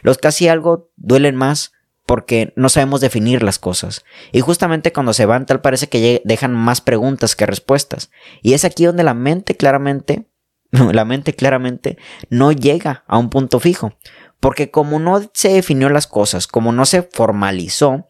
Los 0.01 0.17
casi 0.17 0.49
algo 0.49 0.91
duelen 0.97 1.37
más 1.37 1.73
porque 2.07 2.55
no 2.57 2.71
sabemos 2.71 3.03
definir 3.03 3.43
las 3.43 3.59
cosas. 3.59 4.03
Y 4.33 4.41
justamente 4.41 4.93
cuando 4.93 5.13
se 5.13 5.27
van 5.27 5.45
tal 5.45 5.61
parece 5.61 5.89
que 5.89 6.23
dejan 6.25 6.55
más 6.55 6.81
preguntas 6.81 7.37
que 7.37 7.45
respuestas. 7.45 8.11
Y 8.41 8.55
es 8.55 8.65
aquí 8.65 8.87
donde 8.87 9.05
la 9.05 9.15
mente 9.15 9.57
claramente, 9.59 10.27
la 10.93 11.05
mente 11.05 11.35
claramente 11.35 11.99
no 12.31 12.51
llega 12.53 13.05
a 13.07 13.19
un 13.19 13.31
punto 13.31 13.61
fijo. 13.61 13.93
Porque 14.41 14.71
como 14.71 14.99
no 14.99 15.23
se 15.35 15.51
definió 15.51 15.89
las 15.89 16.09
cosas, 16.09 16.49
como 16.49 16.73
no 16.73 16.85
se 16.85 17.03
formalizó, 17.03 18.09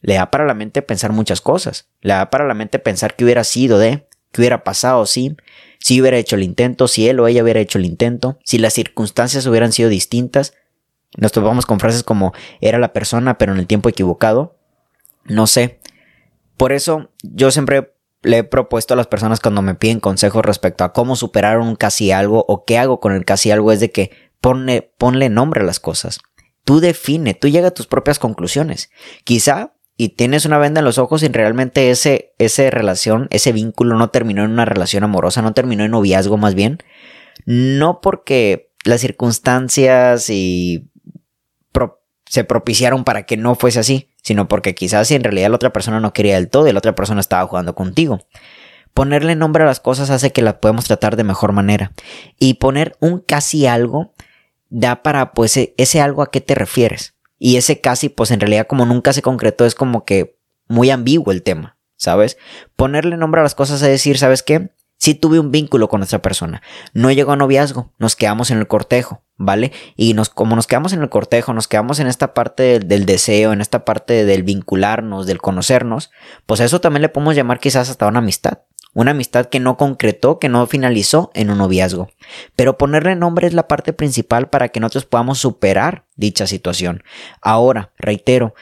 le 0.00 0.14
da 0.14 0.30
para 0.30 0.46
la 0.46 0.54
mente 0.54 0.80
pensar 0.80 1.12
muchas 1.12 1.40
cosas. 1.40 1.88
Le 2.00 2.14
da 2.14 2.30
para 2.30 2.46
la 2.46 2.54
mente 2.54 2.78
pensar 2.78 3.16
qué 3.16 3.24
hubiera 3.24 3.44
sido 3.44 3.78
de, 3.78 4.06
qué 4.32 4.40
hubiera 4.40 4.64
pasado 4.64 5.04
si, 5.04 5.36
si 5.78 6.00
hubiera 6.00 6.16
hecho 6.16 6.36
el 6.36 6.42
intento, 6.42 6.88
si 6.88 7.08
él 7.08 7.20
o 7.20 7.26
ella 7.26 7.42
hubiera 7.42 7.60
hecho 7.60 7.78
el 7.78 7.84
intento, 7.84 8.38
si 8.44 8.58
las 8.58 8.72
circunstancias 8.72 9.46
hubieran 9.46 9.72
sido 9.72 9.90
distintas. 9.90 10.54
Nos 11.16 11.32
topamos 11.32 11.66
con 11.66 11.78
frases 11.80 12.02
como 12.02 12.32
era 12.60 12.78
la 12.78 12.92
persona 12.92 13.36
pero 13.36 13.52
en 13.52 13.58
el 13.58 13.66
tiempo 13.66 13.88
equivocado. 13.88 14.56
No 15.24 15.46
sé. 15.46 15.80
Por 16.56 16.72
eso 16.72 17.10
yo 17.22 17.50
siempre 17.50 17.93
le 18.24 18.38
he 18.38 18.44
propuesto 18.44 18.94
a 18.94 18.96
las 18.96 19.06
personas 19.06 19.40
cuando 19.40 19.62
me 19.62 19.74
piden 19.74 20.00
consejos 20.00 20.44
respecto 20.44 20.82
a 20.82 20.92
cómo 20.92 21.14
superar 21.14 21.58
un 21.60 21.76
casi 21.76 22.10
algo 22.10 22.44
o 22.48 22.64
qué 22.64 22.78
hago 22.78 22.98
con 22.98 23.12
el 23.12 23.24
casi 23.24 23.50
algo 23.50 23.70
es 23.70 23.80
de 23.80 23.90
que 23.90 24.10
ponle, 24.40 25.28
nombre 25.30 25.60
a 25.60 25.64
las 25.64 25.80
cosas. 25.80 26.18
Tú 26.64 26.80
define, 26.80 27.34
tú 27.34 27.48
llega 27.48 27.68
a 27.68 27.74
tus 27.74 27.86
propias 27.86 28.18
conclusiones. 28.18 28.90
Quizá 29.24 29.74
y 29.96 30.10
tienes 30.10 30.44
una 30.44 30.58
venda 30.58 30.80
en 30.80 30.86
los 30.86 30.98
ojos 30.98 31.22
y 31.22 31.28
realmente 31.28 31.90
ese, 31.90 32.34
esa 32.38 32.68
relación, 32.70 33.28
ese 33.30 33.52
vínculo 33.52 33.96
no 33.96 34.10
terminó 34.10 34.44
en 34.44 34.50
una 34.50 34.64
relación 34.64 35.04
amorosa, 35.04 35.40
no 35.40 35.52
terminó 35.52 35.84
en 35.84 35.92
noviazgo 35.92 36.36
más 36.36 36.54
bien. 36.54 36.78
No 37.46 38.00
porque 38.00 38.72
las 38.84 39.00
circunstancias 39.00 40.28
y 40.30 40.90
se 42.26 42.42
propiciaron 42.42 43.04
para 43.04 43.26
que 43.26 43.36
no 43.36 43.54
fuese 43.54 43.78
así, 43.78 44.08
sino 44.24 44.48
porque 44.48 44.74
quizás 44.74 45.06
si 45.06 45.14
en 45.14 45.22
realidad 45.22 45.50
la 45.50 45.56
otra 45.56 45.72
persona 45.72 46.00
no 46.00 46.12
quería 46.12 46.34
del 46.36 46.48
todo 46.48 46.66
y 46.66 46.72
la 46.72 46.78
otra 46.78 46.94
persona 46.94 47.20
estaba 47.20 47.46
jugando 47.46 47.74
contigo. 47.74 48.26
Ponerle 48.94 49.36
nombre 49.36 49.64
a 49.64 49.66
las 49.66 49.80
cosas 49.80 50.10
hace 50.10 50.32
que 50.32 50.42
las 50.42 50.54
podemos 50.54 50.86
tratar 50.86 51.16
de 51.16 51.24
mejor 51.24 51.52
manera. 51.52 51.92
Y 52.38 52.54
poner 52.54 52.96
un 53.00 53.20
casi 53.20 53.66
algo 53.66 54.14
da 54.70 55.02
para 55.02 55.32
pues 55.32 55.56
e, 55.56 55.74
ese 55.76 56.00
algo 56.00 56.22
a 56.22 56.30
qué 56.30 56.40
te 56.40 56.54
refieres. 56.54 57.14
Y 57.38 57.56
ese 57.56 57.80
casi 57.80 58.08
pues 58.08 58.30
en 58.30 58.40
realidad 58.40 58.66
como 58.66 58.86
nunca 58.86 59.12
se 59.12 59.22
concretó 59.22 59.66
es 59.66 59.74
como 59.74 60.04
que 60.04 60.38
muy 60.68 60.90
ambiguo 60.90 61.30
el 61.30 61.42
tema, 61.42 61.76
¿sabes? 61.96 62.38
Ponerle 62.76 63.18
nombre 63.18 63.40
a 63.40 63.44
las 63.44 63.54
cosas 63.54 63.82
es 63.82 63.88
decir, 63.88 64.16
¿sabes 64.16 64.42
qué? 64.42 64.70
Si 65.04 65.14
tuve 65.14 65.38
un 65.38 65.50
vínculo 65.50 65.90
con 65.90 66.02
esta 66.02 66.22
persona, 66.22 66.62
no 66.94 67.12
llegó 67.12 67.32
a 67.32 67.36
noviazgo, 67.36 67.92
nos 67.98 68.16
quedamos 68.16 68.50
en 68.50 68.56
el 68.56 68.66
cortejo, 68.66 69.20
¿vale? 69.36 69.70
Y 69.96 70.14
nos, 70.14 70.30
como 70.30 70.56
nos 70.56 70.66
quedamos 70.66 70.94
en 70.94 71.02
el 71.02 71.10
cortejo, 71.10 71.52
nos 71.52 71.68
quedamos 71.68 72.00
en 72.00 72.06
esta 72.06 72.32
parte 72.32 72.78
del, 72.78 73.04
deseo, 73.04 73.52
en 73.52 73.60
esta 73.60 73.84
parte 73.84 74.24
del 74.24 74.44
vincularnos, 74.44 75.26
del 75.26 75.42
conocernos, 75.42 76.10
pues 76.46 76.62
a 76.62 76.64
eso 76.64 76.80
también 76.80 77.02
le 77.02 77.10
podemos 77.10 77.36
llamar 77.36 77.60
quizás 77.60 77.90
hasta 77.90 78.06
una 78.06 78.20
amistad. 78.20 78.60
Una 78.94 79.10
amistad 79.10 79.50
que 79.50 79.60
no 79.60 79.76
concretó, 79.76 80.38
que 80.38 80.48
no 80.48 80.66
finalizó 80.66 81.30
en 81.34 81.50
un 81.50 81.58
noviazgo. 81.58 82.08
Pero 82.56 82.78
ponerle 82.78 83.14
nombre 83.14 83.46
es 83.46 83.52
la 83.52 83.68
parte 83.68 83.92
principal 83.92 84.48
para 84.48 84.70
que 84.70 84.80
nosotros 84.80 85.04
podamos 85.04 85.38
superar 85.38 86.06
dicha 86.16 86.46
situación. 86.46 87.02
Ahora, 87.42 87.92
reitero, 87.98 88.54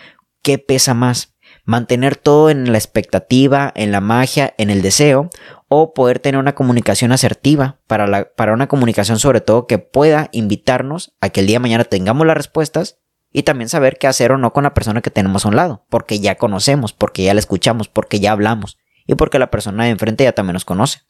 ¿qué 0.42 0.58
pesa 0.58 0.92
más? 0.92 1.36
Mantener 1.64 2.16
todo 2.16 2.50
en 2.50 2.72
la 2.72 2.78
expectativa, 2.78 3.70
en 3.76 3.92
la 3.92 4.00
magia, 4.00 4.52
en 4.58 4.70
el 4.70 4.82
deseo, 4.82 5.30
o 5.74 5.94
poder 5.94 6.18
tener 6.18 6.38
una 6.38 6.54
comunicación 6.54 7.12
asertiva 7.12 7.80
para, 7.86 8.06
la, 8.06 8.30
para 8.34 8.52
una 8.52 8.68
comunicación 8.68 9.18
sobre 9.18 9.40
todo 9.40 9.66
que 9.66 9.78
pueda 9.78 10.28
invitarnos 10.32 11.14
a 11.22 11.30
que 11.30 11.40
el 11.40 11.46
día 11.46 11.54
de 11.54 11.60
mañana 11.60 11.84
tengamos 11.84 12.26
las 12.26 12.36
respuestas 12.36 12.98
y 13.32 13.44
también 13.44 13.70
saber 13.70 13.96
qué 13.96 14.06
hacer 14.06 14.32
o 14.32 14.36
no 14.36 14.52
con 14.52 14.64
la 14.64 14.74
persona 14.74 15.00
que 15.00 15.10
tenemos 15.10 15.46
a 15.46 15.48
un 15.48 15.56
lado, 15.56 15.86
porque 15.88 16.20
ya 16.20 16.34
conocemos, 16.34 16.92
porque 16.92 17.22
ya 17.22 17.32
la 17.32 17.40
escuchamos, 17.40 17.88
porque 17.88 18.20
ya 18.20 18.32
hablamos 18.32 18.76
y 19.06 19.14
porque 19.14 19.38
la 19.38 19.50
persona 19.50 19.84
de 19.84 19.90
enfrente 19.92 20.24
ya 20.24 20.32
también 20.32 20.52
nos 20.52 20.66
conoce. 20.66 21.00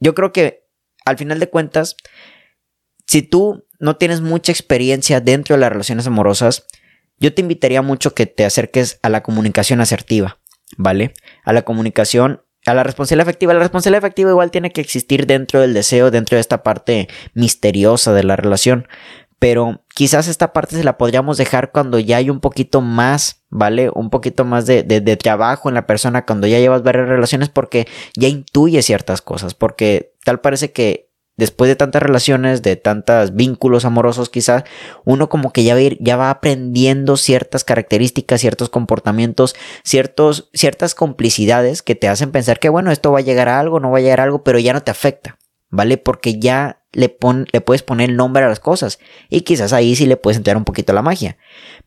Yo 0.00 0.16
creo 0.16 0.32
que 0.32 0.66
al 1.04 1.18
final 1.18 1.38
de 1.38 1.48
cuentas, 1.48 1.94
si 3.06 3.22
tú 3.22 3.64
no 3.78 3.96
tienes 3.96 4.22
mucha 4.22 4.50
experiencia 4.50 5.20
dentro 5.20 5.54
de 5.54 5.60
las 5.60 5.70
relaciones 5.70 6.08
amorosas, 6.08 6.66
yo 7.20 7.32
te 7.32 7.42
invitaría 7.42 7.80
mucho 7.80 8.12
que 8.16 8.26
te 8.26 8.44
acerques 8.44 8.98
a 9.02 9.08
la 9.08 9.22
comunicación 9.22 9.80
asertiva, 9.80 10.40
¿vale? 10.76 11.14
A 11.44 11.52
la 11.52 11.62
comunicación 11.62 12.42
la 12.74 12.82
responsabilidad 12.82 13.28
efectiva. 13.28 13.54
La 13.54 13.60
responsabilidad 13.60 14.04
efectiva 14.04 14.30
igual 14.30 14.50
tiene 14.50 14.72
que 14.72 14.80
existir 14.80 15.26
dentro 15.26 15.60
del 15.60 15.74
deseo, 15.74 16.10
dentro 16.10 16.36
de 16.36 16.40
esta 16.40 16.62
parte 16.62 17.08
misteriosa 17.34 18.12
de 18.12 18.24
la 18.24 18.36
relación. 18.36 18.88
Pero 19.38 19.82
quizás 19.94 20.26
esta 20.26 20.52
parte 20.52 20.76
se 20.76 20.84
la 20.84 20.98
podríamos 20.98 21.36
dejar 21.36 21.70
cuando 21.70 22.00
ya 22.00 22.16
hay 22.16 22.28
un 22.28 22.40
poquito 22.40 22.80
más, 22.80 23.44
¿vale? 23.50 23.90
Un 23.94 24.10
poquito 24.10 24.44
más 24.44 24.66
de, 24.66 24.82
de 24.82 25.16
trabajo 25.16 25.68
en 25.68 25.76
la 25.76 25.86
persona, 25.86 26.26
cuando 26.26 26.48
ya 26.48 26.58
llevas 26.58 26.82
varias 26.82 27.08
relaciones, 27.08 27.48
porque 27.48 27.86
ya 28.16 28.26
intuye 28.26 28.82
ciertas 28.82 29.22
cosas, 29.22 29.54
porque 29.54 30.12
tal 30.24 30.40
parece 30.40 30.72
que 30.72 31.07
después 31.38 31.68
de 31.68 31.76
tantas 31.76 32.02
relaciones, 32.02 32.60
de 32.62 32.76
tantos 32.76 33.34
vínculos 33.34 33.86
amorosos 33.86 34.28
quizás, 34.28 34.64
uno 35.06 35.30
como 35.30 35.52
que 35.52 35.64
ya 35.64 36.16
va, 36.16 36.30
aprendiendo 36.30 37.16
ciertas 37.16 37.64
características, 37.64 38.42
ciertos 38.42 38.68
comportamientos, 38.68 39.56
ciertas 39.82 40.94
complicidades 40.94 41.80
que 41.80 41.94
te 41.94 42.08
hacen 42.08 42.32
pensar 42.32 42.58
que 42.58 42.68
bueno, 42.68 42.90
esto 42.90 43.12
va 43.12 43.20
a 43.20 43.22
llegar 43.22 43.48
a 43.48 43.58
algo, 43.58 43.80
no 43.80 43.90
va 43.90 43.98
a 43.98 44.02
llegar 44.02 44.20
a 44.20 44.24
algo, 44.24 44.44
pero 44.44 44.58
ya 44.58 44.74
no 44.74 44.82
te 44.82 44.90
afecta, 44.90 45.38
¿vale? 45.70 45.96
Porque 45.96 46.38
ya 46.38 46.82
le, 46.92 47.16
le 47.52 47.60
puedes 47.60 47.82
poner 47.82 48.10
el 48.10 48.16
nombre 48.16 48.44
a 48.44 48.48
las 48.48 48.60
cosas 48.60 48.98
y 49.30 49.42
quizás 49.42 49.72
ahí 49.72 49.94
sí 49.94 50.06
le 50.06 50.16
puedes 50.16 50.36
entrar 50.36 50.56
un 50.56 50.64
poquito 50.64 50.92
la 50.92 51.02
magia. 51.02 51.38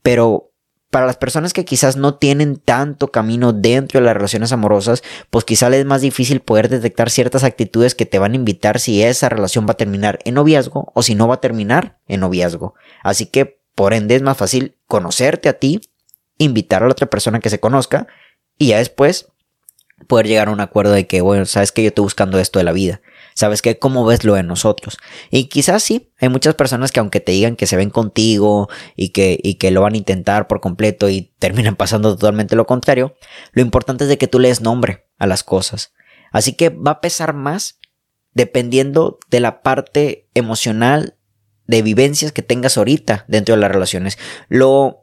Pero 0.01 0.50
para 0.91 1.05
las 1.05 1.15
personas 1.15 1.53
que 1.53 1.63
quizás 1.63 1.95
no 1.95 2.15
tienen 2.15 2.57
tanto 2.57 3.07
camino 3.07 3.53
dentro 3.53 3.99
de 3.99 4.05
las 4.05 4.13
relaciones 4.13 4.51
amorosas, 4.51 5.03
pues 5.29 5.45
quizás 5.45 5.71
les 5.71 5.79
es 5.79 5.85
más 5.85 6.01
difícil 6.01 6.41
poder 6.41 6.67
detectar 6.67 7.09
ciertas 7.09 7.45
actitudes 7.45 7.95
que 7.95 8.05
te 8.05 8.19
van 8.19 8.33
a 8.33 8.35
invitar 8.35 8.77
si 8.77 9.01
esa 9.01 9.29
relación 9.29 9.65
va 9.65 9.71
a 9.71 9.77
terminar 9.77 10.19
en 10.25 10.33
noviazgo 10.33 10.91
o 10.93 11.01
si 11.01 11.15
no 11.15 11.29
va 11.29 11.35
a 11.35 11.41
terminar 11.41 11.97
en 12.07 12.19
noviazgo. 12.19 12.75
Así 13.03 13.25
que, 13.25 13.61
por 13.73 13.93
ende, 13.93 14.15
es 14.15 14.21
más 14.21 14.37
fácil 14.37 14.75
conocerte 14.85 15.47
a 15.47 15.53
ti, 15.53 15.79
invitar 16.37 16.83
a 16.83 16.87
la 16.87 16.91
otra 16.91 17.09
persona 17.09 17.39
que 17.39 17.49
se 17.49 17.61
conozca 17.61 18.07
y 18.57 18.67
ya 18.67 18.77
después 18.77 19.29
poder 20.07 20.27
llegar 20.27 20.49
a 20.49 20.51
un 20.51 20.59
acuerdo 20.59 20.91
de 20.91 21.07
que, 21.07 21.21
bueno, 21.21 21.45
sabes 21.45 21.71
que 21.71 21.83
yo 21.83 21.87
estoy 21.87 22.03
buscando 22.03 22.37
esto 22.37 22.59
de 22.59 22.65
la 22.65 22.73
vida. 22.73 22.99
¿Sabes 23.33 23.61
qué? 23.61 23.79
¿Cómo 23.79 24.05
ves 24.05 24.23
lo 24.23 24.35
de 24.35 24.43
nosotros? 24.43 24.97
Y 25.29 25.45
quizás 25.45 25.83
sí, 25.83 26.11
hay 26.19 26.29
muchas 26.29 26.55
personas 26.55 26.91
que 26.91 26.99
aunque 26.99 27.19
te 27.19 27.31
digan 27.31 27.55
que 27.55 27.67
se 27.67 27.75
ven 27.75 27.89
contigo 27.89 28.69
y 28.95 29.09
que, 29.09 29.39
y 29.41 29.55
que 29.55 29.71
lo 29.71 29.81
van 29.81 29.93
a 29.93 29.97
intentar 29.97 30.47
por 30.47 30.61
completo 30.61 31.09
y 31.09 31.33
terminan 31.39 31.75
pasando 31.77 32.15
totalmente 32.15 32.55
lo 32.55 32.65
contrario, 32.65 33.15
lo 33.51 33.61
importante 33.61 34.03
es 34.03 34.09
de 34.09 34.17
que 34.17 34.27
tú 34.27 34.39
le 34.39 34.49
des 34.49 34.61
nombre 34.61 35.07
a 35.17 35.27
las 35.27 35.43
cosas. 35.43 35.93
Así 36.31 36.53
que 36.53 36.69
va 36.69 36.91
a 36.91 37.01
pesar 37.01 37.33
más 37.33 37.79
dependiendo 38.33 39.19
de 39.29 39.39
la 39.39 39.61
parte 39.61 40.29
emocional 40.33 41.17
de 41.67 41.81
vivencias 41.81 42.31
que 42.31 42.41
tengas 42.41 42.77
ahorita 42.77 43.25
dentro 43.27 43.55
de 43.55 43.61
las 43.61 43.71
relaciones. 43.71 44.17
Lo 44.49 45.00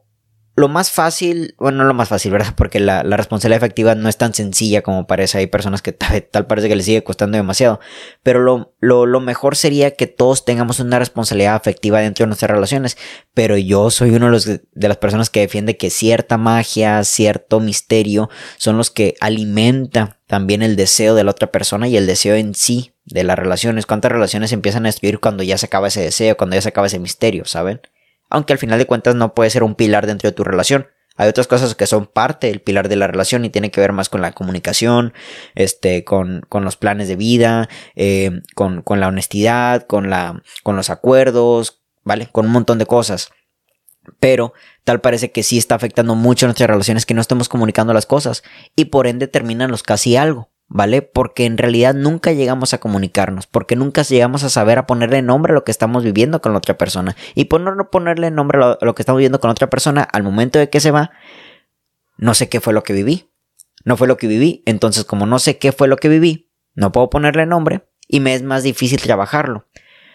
lo 0.59 0.67
más 0.67 0.91
fácil, 0.91 1.55
bueno, 1.57 1.79
no 1.79 1.85
lo 1.85 1.93
más 1.93 2.09
fácil, 2.09 2.31
¿verdad? 2.31 2.53
Porque 2.55 2.79
la, 2.79 3.01
responsabilidad 3.03 3.63
efectiva 3.63 3.95
no 3.95 4.09
es 4.09 4.17
tan 4.17 4.33
sencilla 4.33 4.81
como 4.81 5.07
parece. 5.07 5.37
Hay 5.37 5.47
personas 5.47 5.81
que 5.81 5.93
tal, 5.93 6.45
parece 6.47 6.67
que 6.67 6.75
les 6.75 6.85
sigue 6.85 7.03
costando 7.03 7.37
demasiado. 7.37 7.79
Pero 8.23 8.41
lo, 8.41 9.05
lo, 9.05 9.19
mejor 9.21 9.55
sería 9.55 9.91
que 9.91 10.07
todos 10.07 10.43
tengamos 10.43 10.79
una 10.79 10.99
responsabilidad 10.99 11.55
afectiva 11.55 12.01
dentro 12.01 12.23
de 12.23 12.27
nuestras 12.27 12.51
relaciones. 12.51 12.97
Pero 13.33 13.57
yo 13.57 13.89
soy 13.89 14.11
uno 14.11 14.25
de, 14.25 14.31
los, 14.31 14.45
de 14.45 14.87
las 14.87 14.97
personas 14.97 15.29
que 15.29 15.39
defiende 15.39 15.77
que 15.77 15.89
cierta 15.89 16.37
magia, 16.37 17.03
cierto 17.05 17.59
misterio 17.61 18.29
son 18.57 18.77
los 18.77 18.91
que 18.91 19.15
alimentan 19.21 20.17
también 20.27 20.61
el 20.61 20.75
deseo 20.75 21.15
de 21.15 21.23
la 21.23 21.31
otra 21.31 21.51
persona 21.51 21.87
y 21.87 21.95
el 21.95 22.05
deseo 22.05 22.35
en 22.35 22.53
sí 22.53 22.93
de 23.05 23.23
las 23.23 23.39
relaciones. 23.39 23.85
¿Cuántas 23.85 24.11
relaciones 24.11 24.51
empiezan 24.51 24.85
a 24.85 24.89
destruir 24.89 25.19
cuando 25.19 25.41
ya 25.41 25.57
se 25.57 25.67
acaba 25.67 25.87
ese 25.87 26.01
deseo, 26.01 26.35
cuando 26.37 26.55
ya 26.55 26.61
se 26.61 26.69
acaba 26.69 26.87
ese 26.87 26.99
misterio, 26.99 27.45
¿saben? 27.45 27.81
Aunque 28.29 28.53
al 28.53 28.59
final 28.59 28.79
de 28.79 28.85
cuentas 28.85 29.15
no 29.15 29.33
puede 29.33 29.49
ser 29.49 29.63
un 29.63 29.75
pilar 29.75 30.07
dentro 30.07 30.29
de 30.29 30.35
tu 30.35 30.43
relación. 30.43 30.87
Hay 31.15 31.27
otras 31.27 31.47
cosas 31.47 31.75
que 31.75 31.85
son 31.85 32.05
parte 32.05 32.47
del 32.47 32.61
pilar 32.61 32.87
de 32.87 32.95
la 32.95 33.07
relación 33.07 33.43
y 33.43 33.49
tiene 33.49 33.71
que 33.71 33.81
ver 33.81 33.91
más 33.91 34.07
con 34.07 34.21
la 34.21 34.31
comunicación, 34.31 35.13
este, 35.53 36.05
con, 36.05 36.45
con 36.47 36.63
los 36.63 36.77
planes 36.77 37.09
de 37.09 37.17
vida, 37.17 37.67
eh, 37.95 38.41
con, 38.55 38.83
con, 38.83 39.01
la 39.01 39.09
honestidad, 39.09 39.85
con, 39.85 40.09
la, 40.09 40.41
con 40.63 40.77
los 40.77 40.89
acuerdos, 40.89 41.81
¿vale? 42.05 42.29
Con 42.31 42.45
un 42.45 42.53
montón 42.53 42.77
de 42.77 42.85
cosas. 42.85 43.31
Pero 44.21 44.53
tal 44.85 45.01
parece 45.01 45.31
que 45.33 45.43
sí 45.43 45.57
está 45.57 45.75
afectando 45.75 46.15
mucho 46.15 46.45
nuestras 46.45 46.69
relaciones 46.69 47.05
que 47.05 47.13
no 47.13 47.21
estemos 47.21 47.49
comunicando 47.49 47.93
las 47.93 48.05
cosas 48.05 48.41
y 48.77 48.85
por 48.85 49.05
ende 49.05 49.27
terminan 49.27 49.71
los 49.71 49.83
casi 49.83 50.15
algo. 50.15 50.49
¿Vale? 50.69 51.01
Porque 51.01 51.45
en 51.45 51.57
realidad 51.57 51.93
nunca 51.93 52.31
llegamos 52.31 52.73
a 52.73 52.77
comunicarnos, 52.77 53.47
porque 53.47 53.75
nunca 53.75 54.03
llegamos 54.03 54.43
a 54.43 54.49
saber 54.49 54.77
a 54.77 54.87
ponerle 54.87 55.21
nombre 55.21 55.51
a 55.51 55.55
lo 55.55 55.63
que 55.63 55.71
estamos 55.71 56.03
viviendo 56.03 56.41
con 56.41 56.53
la 56.53 56.59
otra 56.59 56.77
persona. 56.77 57.15
Y 57.35 57.45
por 57.45 57.59
no 57.59 57.89
ponerle 57.89 58.31
nombre 58.31 58.63
a 58.63 58.77
lo 58.79 58.95
que 58.95 59.01
estamos 59.01 59.17
viviendo 59.17 59.39
con 59.39 59.49
otra 59.49 59.69
persona, 59.69 60.03
al 60.03 60.23
momento 60.23 60.59
de 60.59 60.69
que 60.69 60.79
se 60.79 60.91
va, 60.91 61.11
no 62.17 62.33
sé 62.33 62.47
qué 62.47 62.61
fue 62.61 62.73
lo 62.73 62.83
que 62.83 62.93
viví. 62.93 63.25
No 63.85 63.97
fue 63.97 64.07
lo 64.07 64.17
que 64.17 64.27
viví, 64.27 64.61
entonces 64.65 65.05
como 65.05 65.25
no 65.25 65.39
sé 65.39 65.57
qué 65.57 65.71
fue 65.71 65.87
lo 65.87 65.97
que 65.97 66.09
viví, 66.09 66.49
no 66.75 66.91
puedo 66.91 67.09
ponerle 67.09 67.45
nombre 67.45 67.87
y 68.07 68.19
me 68.19 68.33
es 68.33 68.43
más 68.43 68.63
difícil 68.63 69.01
trabajarlo. 69.01 69.67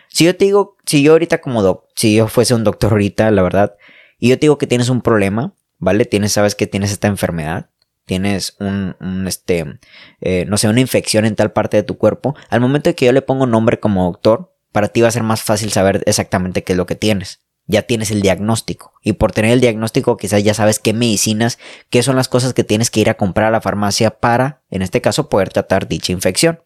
Si 0.09 0.25
yo 0.25 0.37
te 0.37 0.45
digo, 0.45 0.77
si 0.85 1.03
yo 1.03 1.13
ahorita 1.13 1.41
como 1.41 1.63
doc, 1.63 1.87
si 1.97 2.15
yo 2.15 2.29
fuese 2.29 2.55
un 2.55 2.63
doctor 2.63 2.93
ahorita, 2.93 3.31
la 3.31 3.43
verdad, 3.43 3.77
y 4.19 4.29
yo 4.29 4.37
te 4.37 4.43
digo 4.43 4.59
que 4.59 4.67
tienes 4.67 4.91
un 4.91 5.01
problema, 5.01 5.55
¿vale? 5.79 6.05
Tienes, 6.05 6.33
sabes 6.33 6.55
que 6.55 6.67
tienes 6.67 6.93
esta 6.93 7.09
enfermedad, 7.09 7.71
tienes 8.05 8.57
un, 8.61 9.25
este, 9.27 9.79
eh, 10.21 10.45
no 10.47 10.57
sé, 10.57 10.69
una 10.69 10.81
infección 10.81 11.25
en 11.25 11.37
tal 11.37 11.53
parte 11.53 11.77
de 11.77 11.83
tu 11.83 11.97
cuerpo, 11.97 12.35
al 12.51 12.61
momento 12.61 12.91
de 12.91 12.95
que 12.95 13.07
yo 13.07 13.13
le 13.13 13.23
pongo 13.23 13.47
nombre 13.47 13.81
como 13.81 14.05
doctor, 14.05 14.55
para 14.73 14.89
ti 14.89 15.01
va 15.01 15.09
a 15.09 15.13
ser 15.13 15.23
más 15.23 15.43
fácil 15.43 15.71
saber 15.73 16.03
exactamente 16.07 16.65
qué 16.65 16.73
es 16.73 16.77
lo 16.77 16.87
que 16.87 16.97
tienes. 16.97 17.41
Ya 17.67 17.83
tienes 17.83 18.11
el 18.11 18.21
diagnóstico. 18.21 18.93
Y 19.03 19.15
por 19.15 19.33
tener 19.33 19.53
el 19.53 19.61
diagnóstico 19.61 20.17
quizás 20.17 20.45
ya 20.45 20.53
sabes 20.53 20.79
qué 20.79 20.93
medicinas, 20.93 21.59
qué 21.89 22.03
son 22.03 22.17
las 22.17 22.29
cosas 22.29 22.53
que 22.53 22.65
tienes 22.65 22.91
que 22.91 23.01
ir 23.01 23.09
a 23.09 23.15
comprar 23.15 23.47
a 23.47 23.51
la 23.51 23.61
farmacia 23.61 24.19
para, 24.19 24.63
en 24.71 24.83
este 24.83 25.01
caso, 25.01 25.29
poder 25.29 25.49
tratar 25.49 25.89
dicha 25.89 26.13
infección. 26.13 26.61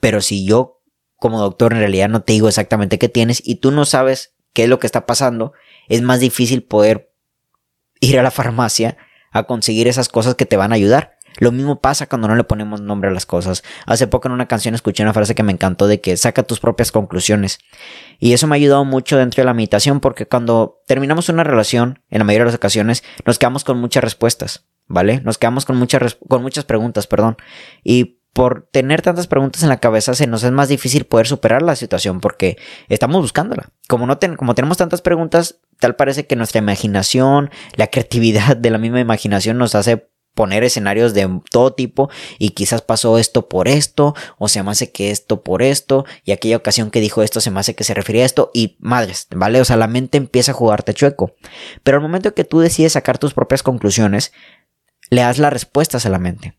Pero 0.00 0.20
si 0.20 0.46
yo 0.46 0.82
como 1.16 1.40
doctor 1.40 1.72
en 1.72 1.78
realidad 1.78 2.08
no 2.08 2.22
te 2.22 2.34
digo 2.34 2.48
exactamente 2.48 2.98
qué 2.98 3.08
tienes 3.08 3.40
y 3.44 3.56
tú 3.56 3.70
no 3.70 3.84
sabes 3.84 4.34
qué 4.52 4.64
es 4.64 4.68
lo 4.68 4.78
que 4.78 4.86
está 4.86 5.06
pasando, 5.06 5.52
es 5.88 6.02
más 6.02 6.20
difícil 6.20 6.62
poder 6.62 7.12
ir 8.00 8.18
a 8.18 8.22
la 8.22 8.30
farmacia 8.30 8.96
a 9.34 9.42
conseguir 9.42 9.86
esas 9.88 10.08
cosas 10.08 10.36
que 10.36 10.46
te 10.46 10.56
van 10.56 10.72
a 10.72 10.76
ayudar. 10.76 11.18
Lo 11.38 11.50
mismo 11.50 11.80
pasa 11.80 12.06
cuando 12.06 12.28
no 12.28 12.36
le 12.36 12.44
ponemos 12.44 12.80
nombre 12.80 13.10
a 13.10 13.12
las 13.12 13.26
cosas. 13.26 13.64
Hace 13.86 14.06
poco 14.06 14.28
en 14.28 14.32
una 14.32 14.46
canción 14.46 14.74
escuché 14.74 15.02
una 15.02 15.12
frase 15.12 15.34
que 15.34 15.42
me 15.42 15.52
encantó 15.52 15.88
de 15.88 16.00
que 16.00 16.16
saca 16.16 16.44
tus 16.44 16.60
propias 16.60 16.92
conclusiones. 16.92 17.58
Y 18.20 18.32
eso 18.32 18.46
me 18.46 18.54
ha 18.54 18.56
ayudado 18.56 18.84
mucho 18.84 19.16
dentro 19.16 19.42
de 19.42 19.46
la 19.46 19.54
meditación 19.54 19.98
porque 19.98 20.26
cuando 20.26 20.80
terminamos 20.86 21.28
una 21.28 21.42
relación, 21.42 22.00
en 22.08 22.20
la 22.20 22.24
mayoría 22.24 22.44
de 22.44 22.52
las 22.52 22.56
ocasiones, 22.56 23.02
nos 23.26 23.38
quedamos 23.40 23.64
con 23.64 23.78
muchas 23.78 24.04
respuestas, 24.04 24.68
¿vale? 24.86 25.20
Nos 25.22 25.36
quedamos 25.36 25.64
con 25.64 25.76
muchas, 25.76 26.16
con 26.28 26.42
muchas 26.42 26.64
preguntas, 26.64 27.08
perdón. 27.08 27.36
Y 27.82 28.20
por 28.34 28.68
tener 28.72 29.00
tantas 29.00 29.28
preguntas 29.28 29.62
en 29.62 29.68
la 29.68 29.78
cabeza 29.78 30.14
se 30.14 30.26
nos 30.26 30.42
es 30.42 30.50
más 30.50 30.68
difícil 30.68 31.04
poder 31.04 31.28
superar 31.28 31.62
la 31.62 31.76
situación 31.76 32.20
porque 32.20 32.58
estamos 32.88 33.22
buscándola. 33.22 33.70
Como, 33.88 34.06
no 34.06 34.18
como 34.36 34.56
tenemos 34.56 34.76
tantas 34.76 35.02
preguntas, 35.02 35.60
tal 35.78 35.94
parece 35.94 36.26
que 36.26 36.34
nuestra 36.34 36.58
imaginación, 36.58 37.50
la 37.76 37.86
creatividad 37.86 38.56
de 38.56 38.70
la 38.70 38.78
misma 38.78 38.98
imaginación 38.98 39.56
nos 39.56 39.76
hace 39.76 40.08
poner 40.34 40.64
escenarios 40.64 41.14
de 41.14 41.40
todo 41.52 41.74
tipo 41.74 42.10
y 42.40 42.50
quizás 42.50 42.82
pasó 42.82 43.18
esto 43.18 43.48
por 43.48 43.68
esto 43.68 44.16
o 44.36 44.48
se 44.48 44.60
me 44.64 44.72
hace 44.72 44.90
que 44.90 45.12
esto 45.12 45.44
por 45.44 45.62
esto 45.62 46.04
y 46.24 46.32
aquella 46.32 46.56
ocasión 46.56 46.90
que 46.90 47.00
dijo 47.00 47.22
esto 47.22 47.40
se 47.40 47.52
me 47.52 47.60
hace 47.60 47.76
que 47.76 47.84
se 47.84 47.94
refería 47.94 48.24
a 48.24 48.26
esto 48.26 48.50
y 48.52 48.76
madres, 48.80 49.28
¿vale? 49.30 49.60
O 49.60 49.64
sea, 49.64 49.76
la 49.76 49.86
mente 49.86 50.18
empieza 50.18 50.50
a 50.50 50.56
jugarte 50.56 50.92
chueco. 50.92 51.36
Pero 51.84 51.98
al 51.98 52.02
momento 52.02 52.34
que 52.34 52.42
tú 52.42 52.58
decides 52.58 52.94
sacar 52.94 53.18
tus 53.18 53.32
propias 53.32 53.62
conclusiones, 53.62 54.32
le 55.08 55.20
das 55.20 55.38
las 55.38 55.52
respuestas 55.52 56.04
a 56.04 56.08
la 56.08 56.18
mente. 56.18 56.58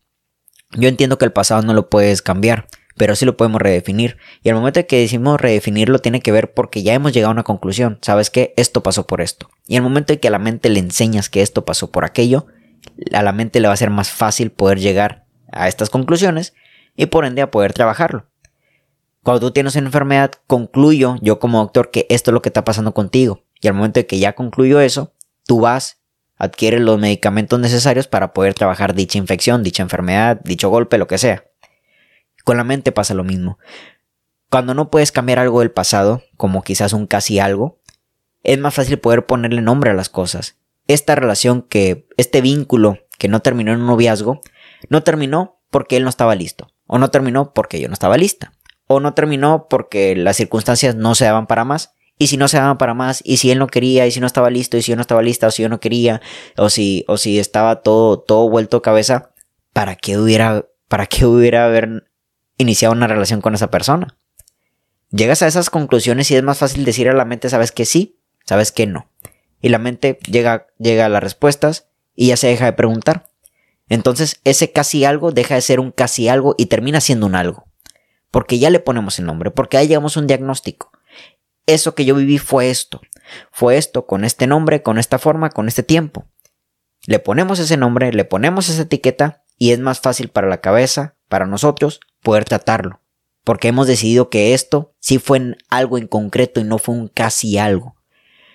Yo 0.72 0.88
entiendo 0.88 1.18
que 1.18 1.24
el 1.24 1.32
pasado 1.32 1.62
no 1.62 1.74
lo 1.74 1.88
puedes 1.88 2.22
cambiar, 2.22 2.66
pero 2.96 3.14
sí 3.14 3.24
lo 3.24 3.36
podemos 3.36 3.60
redefinir. 3.60 4.16
Y 4.42 4.48
al 4.48 4.56
momento 4.56 4.86
que 4.86 5.00
decimos 5.00 5.40
redefinirlo 5.40 5.98
tiene 5.98 6.20
que 6.20 6.32
ver 6.32 6.52
porque 6.52 6.82
ya 6.82 6.94
hemos 6.94 7.12
llegado 7.12 7.30
a 7.30 7.32
una 7.32 7.44
conclusión. 7.44 7.98
¿Sabes 8.02 8.30
qué? 8.30 8.54
Esto 8.56 8.82
pasó 8.82 9.06
por 9.06 9.20
esto. 9.20 9.48
Y 9.66 9.76
al 9.76 9.82
momento 9.82 10.12
de 10.12 10.20
que 10.20 10.28
a 10.28 10.30
la 10.30 10.38
mente 10.38 10.68
le 10.68 10.80
enseñas 10.80 11.28
que 11.28 11.42
esto 11.42 11.64
pasó 11.64 11.90
por 11.90 12.04
aquello, 12.04 12.46
a 13.12 13.22
la 13.22 13.32
mente 13.32 13.60
le 13.60 13.68
va 13.68 13.74
a 13.74 13.78
ser 13.78 13.90
más 13.90 14.10
fácil 14.10 14.50
poder 14.50 14.80
llegar 14.80 15.26
a 15.52 15.68
estas 15.68 15.90
conclusiones 15.90 16.54
y 16.96 17.06
por 17.06 17.24
ende 17.24 17.42
a 17.42 17.50
poder 17.50 17.72
trabajarlo. 17.72 18.26
Cuando 19.22 19.40
tú 19.40 19.50
tienes 19.50 19.74
una 19.74 19.86
enfermedad, 19.86 20.32
concluyo 20.46 21.16
yo 21.20 21.40
como 21.40 21.58
doctor 21.58 21.90
que 21.90 22.06
esto 22.10 22.30
es 22.30 22.32
lo 22.32 22.42
que 22.42 22.48
está 22.48 22.64
pasando 22.64 22.94
contigo. 22.94 23.42
Y 23.60 23.68
al 23.68 23.74
momento 23.74 24.00
de 24.00 24.06
que 24.06 24.18
ya 24.18 24.34
concluyo 24.34 24.80
eso, 24.80 25.12
tú 25.46 25.60
vas 25.60 25.98
adquiere 26.36 26.80
los 26.80 26.98
medicamentos 26.98 27.58
necesarios 27.58 28.06
para 28.06 28.32
poder 28.32 28.54
trabajar 28.54 28.94
dicha 28.94 29.18
infección, 29.18 29.62
dicha 29.62 29.82
enfermedad, 29.82 30.40
dicho 30.44 30.68
golpe, 30.68 30.98
lo 30.98 31.06
que 31.06 31.18
sea. 31.18 31.44
Con 32.44 32.56
la 32.56 32.64
mente 32.64 32.92
pasa 32.92 33.14
lo 33.14 33.24
mismo. 33.24 33.58
Cuando 34.50 34.74
no 34.74 34.90
puedes 34.90 35.12
cambiar 35.12 35.38
algo 35.38 35.60
del 35.60 35.72
pasado, 35.72 36.22
como 36.36 36.62
quizás 36.62 36.92
un 36.92 37.06
casi 37.06 37.38
algo, 37.38 37.80
es 38.44 38.58
más 38.58 38.74
fácil 38.74 38.98
poder 38.98 39.26
ponerle 39.26 39.60
nombre 39.60 39.90
a 39.90 39.94
las 39.94 40.08
cosas. 40.08 40.56
Esta 40.86 41.16
relación 41.16 41.62
que, 41.62 42.06
este 42.16 42.40
vínculo 42.40 43.00
que 43.18 43.28
no 43.28 43.40
terminó 43.40 43.72
en 43.72 43.80
un 43.80 43.86
noviazgo, 43.86 44.40
no 44.88 45.02
terminó 45.02 45.60
porque 45.70 45.96
él 45.96 46.04
no 46.04 46.10
estaba 46.10 46.34
listo, 46.34 46.68
o 46.86 46.98
no 46.98 47.10
terminó 47.10 47.52
porque 47.54 47.80
yo 47.80 47.88
no 47.88 47.94
estaba 47.94 48.16
lista, 48.16 48.52
o 48.86 49.00
no 49.00 49.14
terminó 49.14 49.66
porque 49.68 50.14
las 50.14 50.36
circunstancias 50.36 50.94
no 50.94 51.14
se 51.14 51.24
daban 51.24 51.46
para 51.46 51.64
más, 51.64 51.95
y 52.18 52.28
si 52.28 52.36
no 52.36 52.48
se 52.48 52.56
daba 52.56 52.78
para 52.78 52.94
más, 52.94 53.20
y 53.24 53.36
si 53.36 53.50
él 53.50 53.58
no 53.58 53.66
quería, 53.66 54.06
y 54.06 54.10
si 54.10 54.20
no 54.20 54.26
estaba 54.26 54.48
listo, 54.48 54.76
y 54.76 54.82
si 54.82 54.90
yo 54.90 54.96
no 54.96 55.02
estaba 55.02 55.22
lista, 55.22 55.46
o 55.48 55.50
si 55.50 55.62
yo 55.62 55.68
no 55.68 55.80
quería, 55.80 56.22
o 56.56 56.70
si, 56.70 57.04
o 57.08 57.18
si 57.18 57.38
estaba 57.38 57.82
todo, 57.82 58.18
todo 58.18 58.48
vuelto 58.48 58.80
cabeza, 58.80 59.34
¿para 59.72 59.96
qué 59.96 60.16
hubiera, 60.16 60.66
para 60.88 61.06
qué 61.06 61.26
hubiera 61.26 61.66
haber 61.66 62.10
iniciado 62.56 62.94
una 62.94 63.06
relación 63.06 63.42
con 63.42 63.54
esa 63.54 63.70
persona? 63.70 64.16
Llegas 65.10 65.42
a 65.42 65.46
esas 65.46 65.68
conclusiones 65.68 66.30
y 66.30 66.36
es 66.36 66.42
más 66.42 66.58
fácil 66.58 66.84
decir 66.84 67.08
a 67.08 67.14
la 67.14 67.26
mente, 67.26 67.50
sabes 67.50 67.70
que 67.70 67.84
sí, 67.84 68.18
sabes 68.46 68.72
que 68.72 68.86
no. 68.86 69.10
Y 69.60 69.68
la 69.68 69.78
mente 69.78 70.18
llega, 70.26 70.66
llega 70.78 71.06
a 71.06 71.10
las 71.10 71.22
respuestas 71.22 71.88
y 72.14 72.28
ya 72.28 72.36
se 72.36 72.48
deja 72.48 72.64
de 72.64 72.72
preguntar. 72.72 73.28
Entonces 73.88 74.40
ese 74.44 74.72
casi 74.72 75.04
algo 75.04 75.32
deja 75.32 75.54
de 75.54 75.60
ser 75.60 75.80
un 75.80 75.92
casi 75.92 76.28
algo 76.28 76.54
y 76.58 76.66
termina 76.66 77.00
siendo 77.00 77.26
un 77.26 77.34
algo. 77.34 77.66
Porque 78.30 78.58
ya 78.58 78.70
le 78.70 78.80
ponemos 78.80 79.18
el 79.18 79.26
nombre, 79.26 79.50
porque 79.50 79.76
ahí 79.76 79.86
llegamos 79.86 80.16
a 80.16 80.20
un 80.20 80.26
diagnóstico 80.26 80.90
eso 81.66 81.94
que 81.94 82.04
yo 82.04 82.14
viví 82.14 82.38
fue 82.38 82.70
esto. 82.70 83.00
Fue 83.50 83.76
esto 83.76 84.06
con 84.06 84.24
este 84.24 84.46
nombre, 84.46 84.82
con 84.82 84.98
esta 84.98 85.18
forma, 85.18 85.50
con 85.50 85.68
este 85.68 85.82
tiempo. 85.82 86.26
Le 87.06 87.18
ponemos 87.18 87.58
ese 87.58 87.76
nombre, 87.76 88.12
le 88.12 88.24
ponemos 88.24 88.68
esa 88.68 88.82
etiqueta 88.82 89.44
y 89.58 89.72
es 89.72 89.78
más 89.78 90.00
fácil 90.00 90.28
para 90.28 90.48
la 90.48 90.60
cabeza, 90.60 91.16
para 91.28 91.46
nosotros, 91.46 92.00
poder 92.22 92.44
tratarlo. 92.44 93.00
Porque 93.44 93.68
hemos 93.68 93.86
decidido 93.86 94.28
que 94.28 94.54
esto 94.54 94.94
sí 95.00 95.18
fue 95.18 95.56
algo 95.68 95.98
en 95.98 96.08
concreto 96.08 96.60
y 96.60 96.64
no 96.64 96.78
fue 96.78 96.94
un 96.94 97.08
casi 97.08 97.58
algo. 97.58 97.96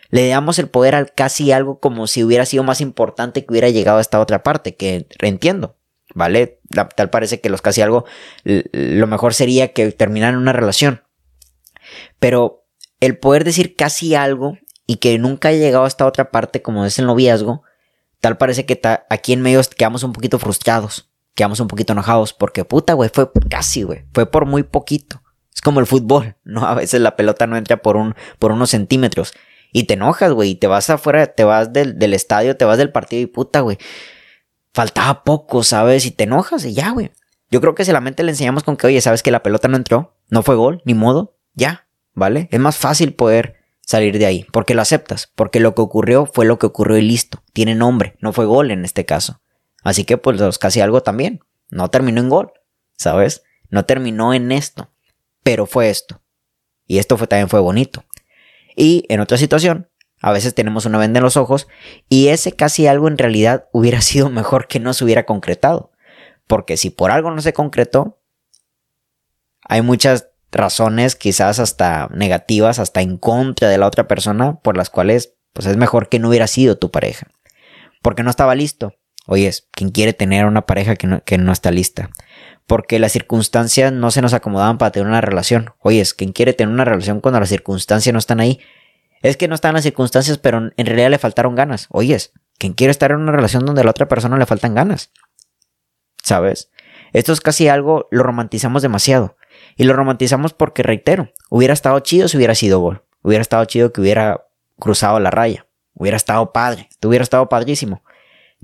Le 0.09 0.27
damos 0.27 0.59
el 0.59 0.67
poder 0.67 0.95
al 0.95 1.13
casi 1.13 1.53
algo 1.53 1.79
como 1.79 2.07
si 2.07 2.23
hubiera 2.23 2.45
sido 2.45 2.63
más 2.63 2.81
importante 2.81 3.45
que 3.45 3.51
hubiera 3.53 3.69
llegado 3.69 3.97
a 3.97 4.01
esta 4.01 4.19
otra 4.19 4.43
parte, 4.43 4.75
que 4.75 5.07
entiendo, 5.21 5.77
¿vale? 6.13 6.59
Tal 6.95 7.09
parece 7.09 7.39
que 7.39 7.49
los 7.49 7.61
casi 7.61 7.81
algo, 7.81 8.03
lo 8.43 9.07
mejor 9.07 9.33
sería 9.33 9.71
que 9.71 9.89
terminaran 9.93 10.35
una 10.35 10.51
relación. 10.51 11.03
Pero 12.19 12.60
el 13.01 13.17
poder 13.17 13.43
decir 13.43 13.75
casi 13.75 14.15
algo 14.15 14.57
y 14.87 14.97
que 14.97 15.17
nunca 15.17 15.49
haya 15.49 15.59
llegado 15.59 15.83
a 15.83 15.87
esta 15.87 16.05
otra 16.05 16.31
parte 16.31 16.61
como 16.61 16.85
es 16.85 16.97
el 16.99 17.07
noviazgo, 17.07 17.63
tal 18.21 18.37
parece 18.37 18.65
que 18.65 18.79
aquí 19.09 19.33
en 19.33 19.41
medio 19.41 19.61
quedamos 19.75 20.03
un 20.03 20.13
poquito 20.13 20.39
frustrados, 20.39 21.09
quedamos 21.35 21.59
un 21.59 21.67
poquito 21.67 21.93
enojados, 21.93 22.33
porque 22.33 22.63
puta, 22.63 22.93
güey, 22.93 23.09
fue 23.13 23.29
casi, 23.49 23.83
güey, 23.83 24.05
fue 24.13 24.29
por 24.31 24.45
muy 24.45 24.63
poquito. 24.63 25.21
Es 25.53 25.61
como 25.61 25.79
el 25.79 25.87
fútbol, 25.87 26.35
¿no? 26.43 26.65
A 26.65 26.75
veces 26.75 27.01
la 27.01 27.15
pelota 27.15 27.47
no 27.47 27.57
entra 27.57 27.77
por, 27.77 27.97
un, 27.97 28.15
por 28.39 28.51
unos 28.51 28.69
centímetros. 28.69 29.33
Y 29.73 29.85
te 29.85 29.95
enojas, 29.95 30.33
güey, 30.33 30.51
y 30.51 30.55
te 30.55 30.67
vas 30.67 30.89
afuera, 30.89 31.27
te 31.27 31.43
vas 31.43 31.71
del, 31.71 32.13
estadio, 32.13 32.57
te 32.57 32.65
vas 32.65 32.77
del 32.77 32.91
partido 32.91 33.21
y 33.21 33.25
puta, 33.25 33.61
güey. 33.61 33.77
Faltaba 34.73 35.23
poco, 35.23 35.63
¿sabes? 35.63 36.05
Y 36.05 36.11
te 36.11 36.25
enojas 36.25 36.65
y 36.65 36.73
ya, 36.73 36.91
güey. 36.91 37.11
Yo 37.49 37.61
creo 37.61 37.73
que 37.73 37.85
si 37.85 37.91
la 37.91 38.01
mente 38.01 38.23
le 38.23 38.31
enseñamos 38.31 38.63
con 38.63 38.75
que, 38.75 38.87
oye, 38.87 38.99
¿sabes 39.01 39.23
que 39.23 39.31
la 39.31 39.43
pelota 39.43 39.69
no 39.69 39.77
entró? 39.77 40.17
No 40.29 40.43
fue 40.43 40.55
gol, 40.55 40.81
ni 40.85 40.93
modo, 40.93 41.37
ya, 41.53 41.87
¿vale? 42.13 42.47
Es 42.51 42.59
más 42.59 42.77
fácil 42.77 43.13
poder 43.13 43.61
salir 43.81 44.17
de 44.17 44.25
ahí, 44.25 44.45
porque 44.51 44.73
lo 44.73 44.81
aceptas, 44.81 45.31
porque 45.35 45.59
lo 45.59 45.75
que 45.75 45.81
ocurrió 45.81 46.25
fue 46.25 46.45
lo 46.45 46.59
que 46.59 46.65
ocurrió 46.65 46.97
y 46.97 47.01
listo, 47.01 47.43
tiene 47.53 47.75
nombre, 47.75 48.15
no 48.19 48.33
fue 48.33 48.45
gol 48.45 48.71
en 48.71 48.85
este 48.85 49.05
caso. 49.05 49.41
Así 49.83 50.03
que 50.05 50.17
pues 50.17 50.57
casi 50.59 50.81
algo 50.81 51.01
también, 51.01 51.41
no 51.69 51.89
terminó 51.89 52.21
en 52.21 52.29
gol, 52.29 52.53
¿sabes? 52.97 53.43
No 53.69 53.85
terminó 53.85 54.33
en 54.33 54.51
esto, 54.51 54.91
pero 55.43 55.65
fue 55.65 55.89
esto. 55.89 56.21
Y 56.85 56.99
esto 56.99 57.17
fue, 57.17 57.27
también 57.27 57.49
fue 57.49 57.59
bonito. 57.59 58.03
Y 58.75 59.05
en 59.09 59.19
otra 59.21 59.37
situación, 59.37 59.89
a 60.21 60.31
veces 60.31 60.53
tenemos 60.53 60.85
una 60.85 60.97
venda 60.97 61.19
en 61.19 61.23
los 61.23 61.37
ojos 61.37 61.67
y 62.09 62.27
ese 62.27 62.51
casi 62.51 62.85
algo 62.85 63.07
en 63.07 63.17
realidad 63.17 63.67
hubiera 63.71 64.01
sido 64.01 64.29
mejor 64.29 64.67
que 64.67 64.79
no 64.79 64.93
se 64.93 65.03
hubiera 65.03 65.25
concretado. 65.25 65.91
Porque 66.47 66.77
si 66.77 66.89
por 66.89 67.11
algo 67.11 67.31
no 67.31 67.41
se 67.41 67.53
concretó, 67.53 68.19
hay 69.63 69.81
muchas 69.81 70.30
razones 70.51 71.15
quizás 71.15 71.59
hasta 71.59 72.09
negativas, 72.13 72.79
hasta 72.79 73.01
en 73.01 73.17
contra 73.17 73.69
de 73.69 73.77
la 73.77 73.87
otra 73.87 74.07
persona, 74.07 74.59
por 74.59 74.77
las 74.77 74.89
cuales 74.89 75.35
pues 75.53 75.65
es 75.67 75.77
mejor 75.77 76.09
que 76.09 76.19
no 76.19 76.29
hubiera 76.29 76.47
sido 76.47 76.77
tu 76.77 76.91
pareja. 76.91 77.27
Porque 78.01 78.23
no 78.23 78.29
estaba 78.29 78.55
listo. 78.55 78.93
Oyes, 79.27 79.67
quien 79.71 79.91
quiere 79.91 80.13
tener 80.13 80.45
una 80.45 80.65
pareja 80.65 80.95
que 80.95 81.07
no, 81.07 81.23
que 81.23 81.37
no 81.37 81.51
está 81.51 81.71
lista. 81.71 82.09
Porque 82.65 82.99
las 82.99 83.11
circunstancias 83.11 83.91
no 83.93 84.11
se 84.11 84.21
nos 84.21 84.33
acomodaban 84.33 84.77
para 84.77 84.91
tener 84.91 85.07
una 85.07 85.21
relación. 85.21 85.73
Oyes, 85.79 86.13
quien 86.13 86.31
quiere 86.31 86.53
tener 86.53 86.73
una 86.73 86.85
relación 86.85 87.21
cuando 87.21 87.39
las 87.39 87.49
circunstancias 87.49 88.13
no 88.13 88.19
están 88.19 88.39
ahí. 88.39 88.59
Es 89.21 89.37
que 89.37 89.47
no 89.47 89.55
están 89.55 89.75
las 89.75 89.83
circunstancias, 89.83 90.37
pero 90.37 90.71
en 90.75 90.85
realidad 90.85 91.11
le 91.11 91.19
faltaron 91.19 91.55
ganas. 91.55 91.87
Oyes, 91.91 92.33
quien 92.57 92.73
quiere 92.73 92.91
estar 92.91 93.11
en 93.11 93.19
una 93.19 93.31
relación 93.31 93.65
donde 93.65 93.81
a 93.81 93.83
la 93.83 93.91
otra 93.91 94.07
persona 94.07 94.37
le 94.37 94.45
faltan 94.45 94.73
ganas. 94.73 95.11
¿Sabes? 96.23 96.71
Esto 97.13 97.33
es 97.33 97.41
casi 97.41 97.67
algo, 97.67 98.07
lo 98.09 98.23
romantizamos 98.23 98.81
demasiado. 98.81 99.35
Y 99.75 99.83
lo 99.85 99.93
romantizamos 99.93 100.53
porque, 100.53 100.83
reitero, 100.83 101.31
hubiera 101.49 101.73
estado 101.73 101.99
chido 101.99 102.27
si 102.27 102.37
hubiera 102.37 102.55
sido 102.55 102.79
gol. 102.79 103.03
Hubiera 103.21 103.41
estado 103.41 103.65
chido 103.65 103.91
que 103.93 104.01
hubiera 104.01 104.45
cruzado 104.79 105.19
la 105.19 105.31
raya. 105.31 105.67
Hubiera 105.93 106.17
estado 106.17 106.51
padre. 106.51 106.89
Te 106.99 107.07
hubiera 107.07 107.23
estado 107.23 107.47
padrísimo. 107.49 108.03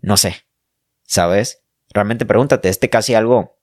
No 0.01 0.17
sé. 0.17 0.45
¿Sabes? 1.03 1.63
Realmente 1.93 2.25
pregúntate, 2.25 2.69
¿este 2.69 2.89
casi 2.89 3.15
algo 3.15 3.57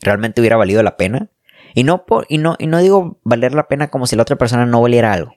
realmente 0.00 0.40
hubiera 0.40 0.56
valido 0.56 0.82
la 0.82 0.96
pena? 0.96 1.30
Y 1.74 1.84
no, 1.84 2.06
por, 2.06 2.26
y 2.28 2.38
no, 2.38 2.56
y 2.58 2.66
no 2.66 2.78
digo 2.78 3.20
valer 3.24 3.54
la 3.54 3.68
pena 3.68 3.88
como 3.88 4.06
si 4.06 4.16
la 4.16 4.22
otra 4.22 4.36
persona 4.36 4.66
no 4.66 4.80
valiera 4.80 5.12
algo. 5.12 5.36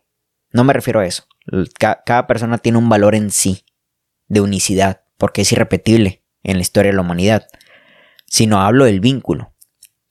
No 0.51 0.63
me 0.63 0.73
refiero 0.73 0.99
a 0.99 1.05
eso. 1.05 1.23
cada 1.79 2.27
persona 2.27 2.57
tiene 2.57 2.77
un 2.77 2.89
valor 2.89 3.15
en 3.15 3.31
sí, 3.31 3.65
de 4.27 4.41
unicidad, 4.41 5.01
porque 5.17 5.41
es 5.41 5.51
irrepetible 5.51 6.23
en 6.43 6.57
la 6.57 6.61
historia 6.61 6.91
de 6.91 6.95
la 6.95 7.01
humanidad. 7.01 7.47
Sino 8.25 8.61
hablo 8.61 8.85
del 8.85 8.99
vínculo. 8.99 9.53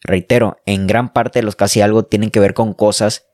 Reitero, 0.02 0.58
en 0.64 0.86
gran 0.86 1.12
parte 1.12 1.40
de 1.40 1.42
los 1.42 1.56
casi 1.56 1.80
algo 1.80 2.04
tienen 2.04 2.30
que 2.30 2.40
ver 2.40 2.54
con 2.54 2.72
cosas 2.72 3.26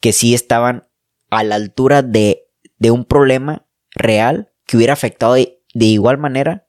que 0.00 0.12
sí 0.12 0.34
estaban 0.34 0.88
a 1.30 1.44
la 1.44 1.54
altura 1.54 2.02
de, 2.02 2.48
de 2.78 2.90
un 2.90 3.04
problema 3.04 3.66
real 3.94 4.52
que 4.66 4.76
hubiera 4.76 4.92
afectado 4.92 5.34
de, 5.34 5.60
igual 5.74 6.18
manera 6.18 6.66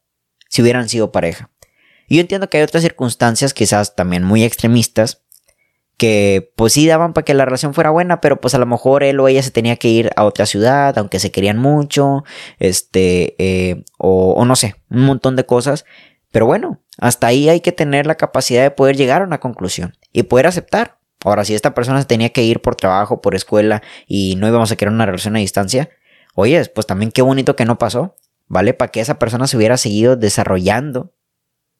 si 0.48 0.62
hubieran 0.62 0.88
sido 0.88 1.12
pareja. 1.12 1.50
Y 2.08 2.16
yo 2.16 2.20
entiendo 2.20 2.48
que 2.48 2.58
hay 2.58 2.62
otras 2.62 2.82
circunstancias, 2.82 3.52
quizás 3.52 3.94
también 3.94 4.22
muy 4.22 4.44
extremistas, 4.44 5.22
que 5.96 6.52
pues 6.56 6.74
sí 6.74 6.86
daban 6.86 7.14
para 7.14 7.24
que 7.24 7.34
la 7.34 7.44
relación 7.44 7.74
fuera 7.74 7.90
buena, 7.90 8.20
pero 8.20 8.40
pues 8.40 8.54
a 8.54 8.58
lo 8.58 8.66
mejor 8.66 9.02
él 9.02 9.18
o 9.18 9.28
ella 9.28 9.42
se 9.42 9.50
tenía 9.50 9.76
que 9.76 9.88
ir 9.88 10.10
a 10.14 10.24
otra 10.24 10.46
ciudad, 10.46 10.96
aunque 10.98 11.18
se 11.18 11.32
querían 11.32 11.58
mucho, 11.58 12.22
este, 12.58 13.34
eh, 13.38 13.84
o, 13.98 14.34
o 14.34 14.44
no 14.44 14.56
sé, 14.56 14.76
un 14.90 15.02
montón 15.02 15.36
de 15.36 15.46
cosas. 15.46 15.84
Pero 16.32 16.46
bueno, 16.46 16.82
hasta 16.98 17.26
ahí 17.26 17.48
hay 17.48 17.60
que 17.60 17.72
tener 17.72 18.06
la 18.06 18.16
capacidad 18.16 18.62
de 18.62 18.70
poder 18.70 18.96
llegar 18.96 19.22
a 19.22 19.26
una 19.26 19.40
conclusión 19.40 19.96
y 20.12 20.24
poder 20.24 20.46
aceptar. 20.46 20.98
Ahora, 21.24 21.44
si 21.44 21.54
esta 21.54 21.74
persona 21.74 22.00
se 22.00 22.06
tenía 22.06 22.30
que 22.30 22.42
ir 22.42 22.60
por 22.60 22.76
trabajo, 22.76 23.20
por 23.20 23.34
escuela 23.34 23.82
y 24.06 24.36
no 24.36 24.48
íbamos 24.48 24.70
a 24.70 24.76
querer 24.76 24.92
una 24.92 25.06
relación 25.06 25.36
a 25.36 25.40
distancia, 25.40 25.90
oye, 26.34 26.64
pues 26.66 26.86
también 26.86 27.10
qué 27.10 27.22
bonito 27.22 27.56
que 27.56 27.64
no 27.64 27.78
pasó, 27.78 28.16
¿vale? 28.46 28.74
Para 28.74 28.90
que 28.90 29.00
esa 29.00 29.18
persona 29.18 29.46
se 29.46 29.56
hubiera 29.56 29.76
seguido 29.76 30.16
desarrollando 30.16 31.14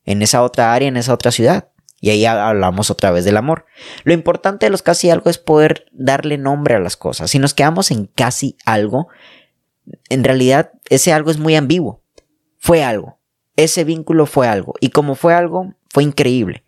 en 0.04 0.22
esa 0.22 0.42
otra 0.42 0.72
área, 0.74 0.88
en 0.88 0.96
esa 0.96 1.12
otra 1.12 1.30
ciudad. 1.30 1.68
Y 2.00 2.10
ahí 2.10 2.26
hablamos 2.26 2.90
otra 2.90 3.10
vez 3.10 3.24
del 3.24 3.36
amor. 3.36 3.64
Lo 4.04 4.12
importante 4.12 4.66
de 4.66 4.70
los 4.70 4.82
casi 4.82 5.10
algo 5.10 5.30
es 5.30 5.38
poder 5.38 5.86
darle 5.92 6.38
nombre 6.38 6.74
a 6.74 6.78
las 6.78 6.96
cosas. 6.96 7.30
Si 7.30 7.38
nos 7.38 7.54
quedamos 7.54 7.90
en 7.90 8.06
casi 8.06 8.56
algo, 8.64 9.08
en 10.08 10.24
realidad 10.24 10.72
ese 10.90 11.12
algo 11.12 11.30
es 11.30 11.38
muy 11.38 11.56
ambiguo. 11.56 12.02
Fue 12.58 12.84
algo. 12.84 13.15
Ese 13.56 13.84
vínculo 13.84 14.26
fue 14.26 14.48
algo. 14.48 14.74
Y 14.80 14.90
como 14.90 15.14
fue 15.14 15.34
algo, 15.34 15.74
fue 15.90 16.02
increíble. 16.02 16.64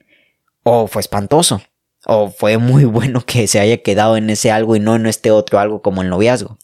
O 0.63 0.87
fue 0.87 1.01
espantoso. 1.01 1.61
O 2.07 2.31
fue 2.31 2.59
muy 2.59 2.85
bueno 2.87 3.21
que 3.25 3.47
se 3.47 3.61
haya 3.61 3.83
quedado 3.83 4.17
en 4.17 4.31
ese 4.31 4.51
algo 4.51 4.77
y 4.77 4.81
no 4.81 4.97
en 4.97 5.07
este 5.07 5.31
otro 5.31 5.59
algo 5.59 5.83
como 5.83 6.03
el 6.03 6.09
noviazgo. 6.09 6.59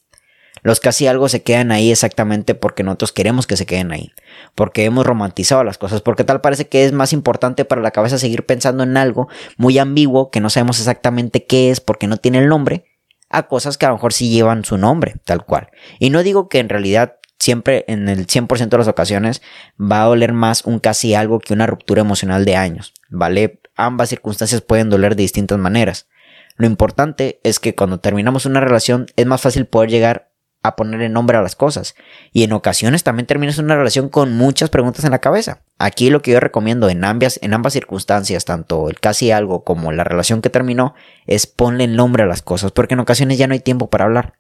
Los 0.63 0.81
casi 0.81 1.07
algo 1.07 1.29
se 1.29 1.43
quedan 1.43 1.73
ahí 1.73 1.91
exactamente 1.91 2.55
porque 2.55 2.83
nosotros 2.83 3.13
queremos 3.13 3.47
que 3.47 3.59
se 3.59 3.67
queden 3.67 3.93
ahí. 3.93 4.13
Porque 4.55 4.87
hemos 4.87 5.05
romantizado 5.05 5.63
las 5.63 5.77
cosas. 5.77 6.01
Porque 6.01 6.25
tal 6.25 6.41
parece 6.41 6.69
que 6.69 6.87
es 6.87 6.93
más 6.93 7.13
importante 7.13 7.67
para 7.67 7.83
la 7.83 7.91
cabeza 7.91 8.17
seguir 8.17 8.47
pensando 8.47 8.83
en 8.83 8.97
algo 8.97 9.29
muy 9.59 9.79
ambiguo 9.79 10.31
que 10.31 10.41
no 10.41 10.49
sabemos 10.49 10.79
exactamente 10.79 11.45
qué 11.45 11.71
es 11.71 11.81
porque 11.81 12.07
no 12.07 12.17
tiene 12.17 12.39
el 12.39 12.49
nombre. 12.49 12.87
A 13.29 13.47
cosas 13.47 13.77
que 13.77 13.85
a 13.85 13.91
lo 13.91 13.97
mejor 13.97 14.15
sí 14.15 14.31
llevan 14.31 14.65
su 14.65 14.79
nombre, 14.79 15.17
tal 15.25 15.45
cual. 15.45 15.69
Y 15.99 16.09
no 16.09 16.23
digo 16.23 16.49
que 16.49 16.61
en 16.61 16.71
realidad 16.71 17.17
siempre 17.39 17.85
en 17.89 18.09
el 18.09 18.27
100% 18.27 18.69
de 18.69 18.79
las 18.79 18.89
ocasiones 18.89 19.43
va 19.81 20.03
a 20.03 20.07
doler 20.07 20.33
más 20.33 20.65
un 20.65 20.79
casi 20.79 21.15
algo 21.15 21.41
que 21.41 21.55
una 21.55 21.67
ruptura 21.67 22.01
emocional 22.01 22.45
de 22.45 22.57
años, 22.57 22.95
¿vale? 23.09 23.61
Ambas 23.77 24.09
circunstancias 24.09 24.61
pueden 24.61 24.91
doler 24.91 25.17
de 25.17 25.23
distintas 25.23 25.59
maneras. 25.59 26.09
Lo 26.57 26.67
importante 26.67 27.41
es 27.43 27.59
que 27.59 27.75
cuando 27.75 27.99
terminamos 27.99 28.47
una 28.47 28.61
relación 28.61 29.07
es 29.17 29.27
más 29.27 29.41
fácil 29.41 29.67
poder 29.67 29.91
llegar 29.91 30.31
a 30.65 30.77
ponerle 30.77 31.11
nombre 31.11 31.37
a 31.37 31.43
las 31.43 31.57
cosas. 31.57 31.95
Y 32.33 32.43
en 32.43 32.53
ocasiones 32.53 33.05
también 33.05 33.27
terminas 33.27 33.59
una 33.59 33.77
relación 33.77 34.09
con 34.09 34.33
muchas 34.35 34.71
preguntas 34.71 35.05
en 35.05 35.11
la 35.11 35.19
cabeza. 35.19 35.63
Aquí 35.79 36.09
lo 36.09 36.23
que 36.23 36.31
yo 36.31 36.41
recomiendo 36.41 36.89
en 36.89 37.05
ambas, 37.05 37.39
en 37.43 37.53
ambas 37.53 37.75
circunstancias, 37.75 38.47
tanto 38.47 38.89
el 38.89 38.99
casi 38.99 39.31
algo 39.31 39.63
como 39.63 39.93
la 39.93 40.05
relación 40.05 40.41
que 40.41 40.49
terminó, 40.49 40.95
es 41.27 41.47
ponle 41.47 41.87
nombre 41.87 42.23
a 42.23 42.27
las 42.27 42.41
cosas, 42.41 42.73
porque 42.73 42.95
en 42.95 43.01
ocasiones 43.01 43.37
ya 43.37 43.47
no 43.47 43.53
hay 43.53 43.61
tiempo 43.61 43.91
para 43.91 44.07
hablar. 44.07 44.35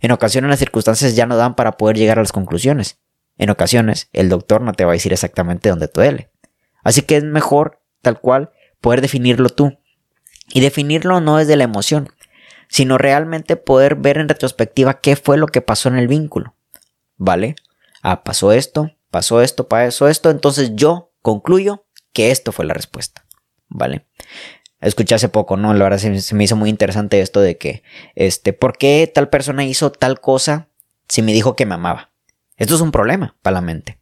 En 0.00 0.12
ocasiones 0.12 0.50
las 0.50 0.58
circunstancias 0.58 1.14
ya 1.14 1.26
no 1.26 1.36
dan 1.36 1.54
para 1.54 1.72
poder 1.72 1.96
llegar 1.96 2.18
a 2.18 2.22
las 2.22 2.32
conclusiones. 2.32 2.98
En 3.36 3.50
ocasiones 3.50 4.08
el 4.12 4.28
doctor 4.28 4.60
no 4.60 4.72
te 4.72 4.84
va 4.84 4.92
a 4.92 4.94
decir 4.94 5.12
exactamente 5.12 5.68
dónde 5.68 5.90
duele. 5.92 6.30
Así 6.82 7.02
que 7.02 7.16
es 7.16 7.24
mejor, 7.24 7.80
tal 8.02 8.20
cual, 8.20 8.50
poder 8.80 9.00
definirlo 9.00 9.48
tú. 9.50 9.78
Y 10.52 10.60
definirlo 10.60 11.20
no 11.20 11.38
es 11.38 11.46
de 11.46 11.56
la 11.56 11.64
emoción, 11.64 12.08
sino 12.68 12.98
realmente 12.98 13.56
poder 13.56 13.96
ver 13.96 14.18
en 14.18 14.28
retrospectiva 14.28 15.00
qué 15.00 15.16
fue 15.16 15.36
lo 15.36 15.46
que 15.46 15.60
pasó 15.60 15.88
en 15.88 15.98
el 15.98 16.08
vínculo. 16.08 16.54
¿Vale? 17.16 17.56
Ah, 18.02 18.24
pasó 18.24 18.52
esto, 18.52 18.92
pasó 19.10 19.42
esto, 19.42 19.68
pasó 19.68 20.08
esto, 20.08 20.30
entonces 20.30 20.72
yo 20.74 21.12
concluyo 21.22 21.84
que 22.12 22.30
esto 22.30 22.52
fue 22.52 22.64
la 22.64 22.74
respuesta. 22.74 23.24
¿Vale? 23.68 24.06
Escuché 24.80 25.14
hace 25.14 25.28
poco, 25.28 25.56
¿no? 25.56 25.74
La 25.74 25.84
verdad 25.84 25.98
se, 25.98 26.34
me 26.34 26.44
hizo 26.44 26.56
muy 26.56 26.70
interesante 26.70 27.20
esto 27.20 27.40
de 27.40 27.58
que, 27.58 27.82
este, 28.14 28.52
¿por 28.52 28.78
qué 28.78 29.10
tal 29.12 29.28
persona 29.28 29.64
hizo 29.64 29.92
tal 29.92 30.20
cosa 30.20 30.68
si 31.08 31.20
me 31.20 31.32
dijo 31.32 31.54
que 31.54 31.66
me 31.66 31.74
amaba? 31.74 32.10
Esto 32.56 32.74
es 32.74 32.80
un 32.80 32.92
problema 32.92 33.36
para 33.42 33.54
la 33.54 33.60
mente. 33.60 33.98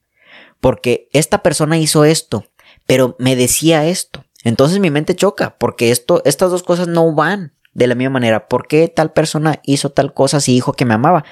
Porque 0.60 1.08
esta 1.12 1.42
persona 1.42 1.78
hizo 1.78 2.04
esto, 2.04 2.46
pero 2.86 3.16
me 3.18 3.34
decía 3.34 3.86
esto. 3.86 4.24
Entonces 4.44 4.78
mi 4.78 4.90
mente 4.90 5.16
choca, 5.16 5.56
porque 5.58 5.90
esto, 5.90 6.22
estas 6.24 6.50
dos 6.50 6.62
cosas 6.62 6.86
no 6.86 7.12
van 7.12 7.54
de 7.74 7.86
la 7.86 7.94
misma 7.94 8.14
manera. 8.14 8.48
¿Por 8.48 8.66
qué 8.66 8.88
tal 8.88 9.12
persona 9.12 9.60
hizo 9.64 9.90
tal 9.90 10.14
cosa 10.14 10.40
si 10.40 10.52
dijo 10.52 10.72
que 10.72 10.84
me 10.84 10.94
amaba? 10.94 11.24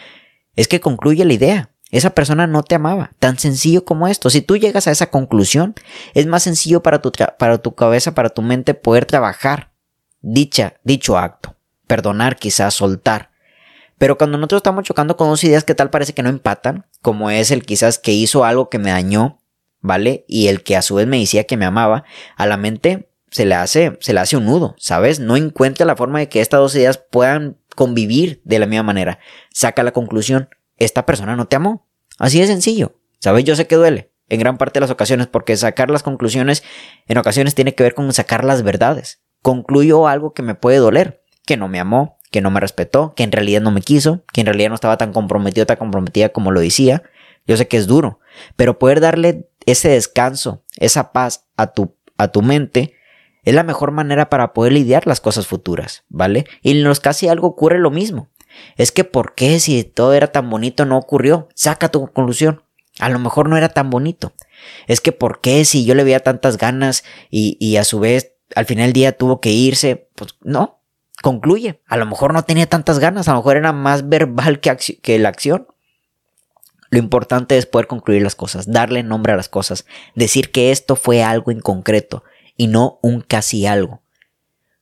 Es 0.57 0.69
que 0.69 0.81
concluye 0.81 1.25
la 1.25 1.33
idea. 1.33 1.71
Esa 1.97 2.11
persona 2.11 2.47
no 2.47 2.63
te 2.63 2.75
amaba. 2.75 3.13
Tan 3.19 3.39
sencillo 3.39 3.87
como 3.87 4.07
esto. 4.07 4.29
Si 4.29 4.43
tú 4.43 4.59
llegas 4.59 4.87
a 4.87 4.91
esa 4.91 5.07
conclusión, 5.09 5.75
es 6.13 6.27
más 6.27 6.43
sencillo 6.43 6.83
para 6.83 7.01
tu, 7.01 7.11
para 7.39 7.57
tu 7.57 7.75
cabeza, 7.75 8.15
para 8.15 8.29
tu 8.29 8.43
mente 8.43 8.75
poder 8.75 9.07
trabajar 9.07 9.73
dicha, 10.21 10.75
dicho 10.85 11.17
acto. 11.17 11.57
Perdonar, 11.87 12.37
quizás 12.37 12.75
soltar. 12.75 13.31
Pero 13.97 14.19
cuando 14.19 14.37
nosotros 14.37 14.59
estamos 14.59 14.85
chocando 14.85 15.17
con 15.17 15.31
dos 15.31 15.43
ideas 15.45 15.65
que 15.65 15.75
tal 15.75 15.89
parece 15.89 16.13
que 16.13 16.23
no 16.23 16.29
empatan, 16.29 16.85
como 17.01 17.31
es 17.31 17.51
el 17.51 17.65
quizás 17.65 17.99
que 17.99 18.13
hizo 18.13 18.45
algo 18.45 18.69
que 18.69 18.79
me 18.79 18.91
dañó, 18.91 19.41
¿vale? 19.81 20.27
Y 20.29 20.49
el 20.49 20.63
que 20.63 20.77
a 20.77 20.83
su 20.83 20.97
vez 20.97 21.07
me 21.07 21.19
decía 21.19 21.45
que 21.45 21.57
me 21.57 21.65
amaba, 21.65 22.05
a 22.37 22.45
la 22.45 22.59
mente 22.59 23.09
se 23.31 23.47
le 23.47 23.55
hace, 23.55 23.97
se 24.01 24.13
le 24.13 24.21
hace 24.21 24.37
un 24.37 24.45
nudo, 24.45 24.75
¿sabes? 24.77 25.19
No 25.19 25.39
encuentra 25.39 25.87
la 25.87 25.97
forma 25.97 26.19
de 26.19 26.29
que 26.29 26.43
estas 26.43 26.61
dos 26.61 26.75
ideas 26.75 26.99
puedan 26.99 27.57
convivir 27.75 28.43
de 28.45 28.59
la 28.59 28.67
misma 28.67 28.83
manera. 28.83 29.19
Saca 29.51 29.83
la 29.83 29.93
conclusión, 29.93 30.51
esta 30.77 31.07
persona 31.07 31.37
no 31.37 31.47
te 31.47 31.57
amó. 31.57 31.86
Así 32.19 32.41
de 32.41 32.47
sencillo. 32.47 33.01
¿Sabes? 33.19 33.45
Yo 33.45 33.57
sé 33.57 33.67
que 33.67 33.77
duele 33.77 34.13
en 34.29 34.41
gran 34.41 34.59
parte 34.59 34.75
de 34.75 34.83
las 34.83 34.91
ocasiones 34.91 35.27
porque 35.27 35.57
sacar 35.57 35.91
las 35.91 36.03
conclusiones 36.03 36.63
en 37.07 37.19
ocasiones 37.19 37.55
tiene 37.55 37.75
que 37.75 37.83
ver 37.83 37.95
con 37.95 38.13
sacar 38.13 38.45
las 38.45 38.63
verdades. 38.63 39.23
Concluyo 39.43 40.09
algo 40.09 40.33
que 40.33 40.43
me 40.43 40.55
puede 40.55 40.79
doler, 40.79 41.23
que 41.45 41.57
no 41.57 41.69
me 41.69 41.81
amó, 41.81 42.19
que 42.31 42.41
no 42.41 42.51
me 42.51 42.61
respetó, 42.61 43.15
que 43.15 43.23
en 43.23 43.33
realidad 43.33 43.63
no 43.63 43.71
me 43.71 43.83
quiso, 43.83 44.25
que 44.33 44.41
en 44.41 44.47
realidad 44.47 44.71
no 44.71 44.75
estaba 44.75 44.97
tan 44.97 45.13
comprometido, 45.13 45.67
tan 45.67 45.77
comprometida 45.77 46.31
como 46.31 46.51
lo 46.51 46.61
decía. 46.61 47.03
Yo 47.47 47.57
sé 47.57 47.69
que 47.69 47.77
es 47.77 47.87
duro, 47.87 48.19
pero 48.57 48.79
poder 48.79 49.01
darle 49.01 49.49
ese 49.67 49.89
descanso, 49.89 50.65
esa 50.77 51.13
paz 51.13 51.47
a 51.57 51.69
tu, 51.69 51.97
a 52.19 52.29
tu 52.29 52.43
mente, 52.43 52.95
es 53.45 53.55
la 53.55 53.63
mejor 53.63 53.93
manera 53.93 54.29
para 54.29 54.53
poder 54.53 54.73
lidiar 54.73 55.07
las 55.07 55.21
cosas 55.21 55.47
futuras, 55.47 56.05
¿vale? 56.09 56.47
Y 56.63 56.73
en 56.73 56.83
los 56.83 56.99
casi 56.99 57.29
algo 57.29 57.47
ocurre 57.47 57.79
lo 57.79 57.93
mismo. 57.93 58.29
Es 58.77 58.93
que 58.93 59.05
¿por 59.05 59.35
qué 59.35 59.61
si 59.61 59.85
todo 59.85 60.15
era 60.15 60.33
tan 60.33 60.51
bonito 60.51 60.85
no 60.85 60.99
ocurrió? 60.99 61.49
Saca 61.55 61.89
tu 61.89 62.01
conclusión. 62.01 62.63
A 62.99 63.09
lo 63.09 63.19
mejor 63.19 63.49
no 63.49 63.57
era 63.57 63.69
tan 63.69 63.91
bonito. 63.91 64.33
Es 64.87 65.01
que 65.01 65.13
¿por 65.13 65.41
qué 65.41 65.65
si 65.65 65.85
yo 65.85 65.95
le 65.95 66.05
veía 66.05 66.21
tantas 66.21 66.57
ganas 66.57 67.05
y, 67.31 67.57
y 67.61 67.77
a 67.77 67.85
su 67.85 68.01
vez 68.01 68.33
al 68.55 68.67
final 68.67 68.87
del 68.87 68.93
día 68.93 69.17
tuvo 69.17 69.41
que 69.41 69.51
irse? 69.51 70.09
Pues 70.15 70.35
no, 70.43 70.81
concluye. 71.23 71.83
A 71.87 71.97
lo 71.97 72.07
mejor 72.07 72.33
no 72.33 72.45
tenía 72.45 72.67
tantas 72.67 72.99
ganas, 72.99 73.29
a 73.29 73.33
lo 73.33 73.39
mejor 73.39 73.57
era 73.57 73.73
más 73.73 74.09
verbal 74.09 74.61
que, 74.61 74.77
que 75.03 75.19
la 75.19 75.29
acción. 75.29 75.67
Lo 76.91 76.99
importante 76.99 77.59
es 77.59 77.67
poder 77.67 77.87
concluir 77.87 78.23
las 78.23 78.37
cosas, 78.37 78.71
darle 78.71 79.03
nombre 79.03 79.33
a 79.33 79.37
las 79.37 79.49
cosas, 79.49 79.87
decir 80.15 80.53
que 80.53 80.71
esto 80.71 80.97
fue 80.97 81.23
algo 81.23 81.51
en 81.51 81.61
concreto, 81.61 82.23
y 82.57 82.69
no 82.69 82.99
un 83.03 83.21
casi 83.21 83.67
algo. 83.67 84.03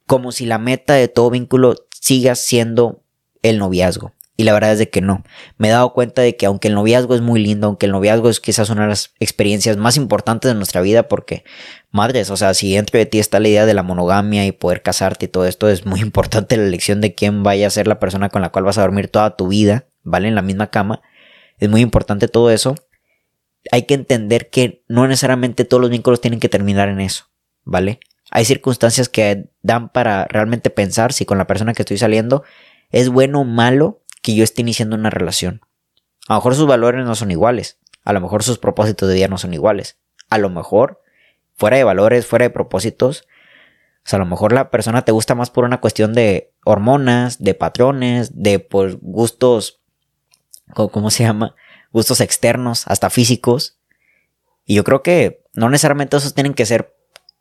Como 0.07 0.33
si 0.33 0.45
la 0.45 0.59
meta 0.59 0.95
de 0.95 1.09
todo 1.09 1.31
vínculo 1.31 1.77
siga 1.99 2.35
siendo 2.35 3.04
el 3.45 3.59
noviazgo. 3.59 4.13
Y 4.37 4.43
la 4.43 4.53
verdad 4.53 4.73
es 4.73 4.81
de 4.81 4.91
que 4.91 5.01
no. 5.01 5.23
Me 5.59 5.69
he 5.69 5.71
dado 5.71 5.93
cuenta 5.93 6.21
de 6.21 6.35
que 6.35 6.47
aunque 6.47 6.67
el 6.67 6.75
noviazgo 6.75 7.15
es 7.15 7.21
muy 7.21 7.41
lindo, 7.41 7.69
aunque 7.69 7.87
el 7.87 7.93
noviazgo 7.93 8.29
es 8.29 8.41
quizás 8.41 8.69
una 8.69 8.83
de 8.83 8.89
las 8.89 9.15
experiencias 9.21 9.77
más 9.77 9.97
importantes 9.97 10.51
de 10.51 10.57
nuestra 10.57 10.81
vida, 10.81 11.07
porque, 11.07 11.45
madres, 11.93 12.31
o 12.31 12.37
sea, 12.37 12.53
si 12.53 12.75
dentro 12.75 12.99
de 12.99 13.07
ti 13.07 13.21
está 13.21 13.39
la 13.39 13.47
idea 13.47 13.65
de 13.65 13.75
la 13.75 13.85
monogamia 13.85 14.45
y 14.45 14.51
poder 14.51 14.83
casarte 14.83 15.27
y 15.27 15.29
todo 15.29 15.47
esto, 15.47 15.69
es 15.69 15.87
muy 15.87 16.01
importante 16.09 16.57
la 16.57 16.65
elección 16.65 17.01
de 17.01 17.15
quién 17.15 17.45
vaya 17.45 17.69
a 17.69 17.71
ser 17.71 17.87
la 17.87 18.01
persona 18.01 18.29
con 18.29 18.43
la 18.43 18.51
cual 18.51 18.65
vas 18.65 18.79
a 18.79 18.83
dormir 18.83 19.07
toda 19.07 19.37
tu 19.37 19.47
vida, 19.47 19.87
¿vale? 20.03 20.27
En 20.27 20.35
la 20.35 20.43
misma 20.43 20.71
cama. 20.71 21.01
Es 21.59 21.69
muy 21.69 21.81
importante 21.81 22.27
todo 22.27 22.51
eso. 22.51 22.75
Hay 23.71 23.83
que 23.83 23.95
entender 23.95 24.51
que 24.51 24.83
no 24.89 25.07
necesariamente 25.07 25.65
todos 25.65 25.81
los 25.81 25.91
vínculos 25.91 26.21
tienen 26.21 26.41
que 26.41 26.49
terminar 26.49 26.89
en 26.89 27.01
eso. 27.01 27.27
¿vale? 27.65 28.01
Hay 28.31 28.45
circunstancias 28.45 29.09
que 29.09 29.47
dan 29.63 29.89
para 29.89 30.27
realmente 30.27 30.71
pensar 30.71 31.13
si 31.13 31.25
con 31.25 31.39
la 31.39 31.47
persona 31.47 31.73
que 31.73 31.83
estoy 31.83 31.99
saliendo 31.99 32.45
es 32.95 33.09
bueno 33.09 33.41
o 33.41 33.45
malo 33.45 34.01
que 34.23 34.37
yo 34.37 34.45
esté 34.45 34.63
iniciando 34.63 34.95
una 34.95 35.11
relación. 35.11 35.63
A 36.29 36.35
lo 36.35 36.39
mejor 36.39 36.55
sus 36.55 36.69
valores 36.69 37.05
no 37.05 37.17
son 37.17 37.33
iguales, 37.33 37.81
a 38.05 38.13
lo 38.13 38.21
mejor 38.21 38.45
sus 38.45 38.59
propósitos 38.59 39.09
de 39.09 39.17
vida 39.17 39.27
no 39.27 39.37
son 39.37 39.53
iguales, 39.53 39.99
a 40.31 40.39
lo 40.39 40.49
mejor 40.49 41.03
fuera 41.57 41.77
de 41.77 41.83
valores, 41.83 42.25
fuera 42.25 42.45
de 42.45 42.51
propósitos, 42.51 43.27
a 44.13 44.19
lo 44.19 44.27
mejor 44.27 44.53
la 44.53 44.71
persona 44.71 45.05
te 45.05 45.11
gusta 45.11 45.35
más 45.35 45.51
por 45.51 45.65
una 45.65 45.81
cuestión 45.81 46.13
de 46.13 46.53
hormonas, 46.65 47.43
de 47.43 47.55
patrones, 47.55 48.41
de 48.41 48.61
pues, 48.61 48.97
gustos, 49.01 49.81
¿cómo 50.73 51.11
se 51.11 51.25
llama? 51.25 51.57
Gustos 51.91 52.21
externos, 52.21 52.85
hasta 52.87 53.11
físicos. 53.11 53.81
Y 54.65 54.77
yo 54.77 54.85
creo 54.85 55.03
que 55.03 55.43
no 55.55 55.69
necesariamente 55.69 56.17
esos 56.17 56.35
tienen 56.35 56.55
que 56.55 56.65
ser 56.65 56.95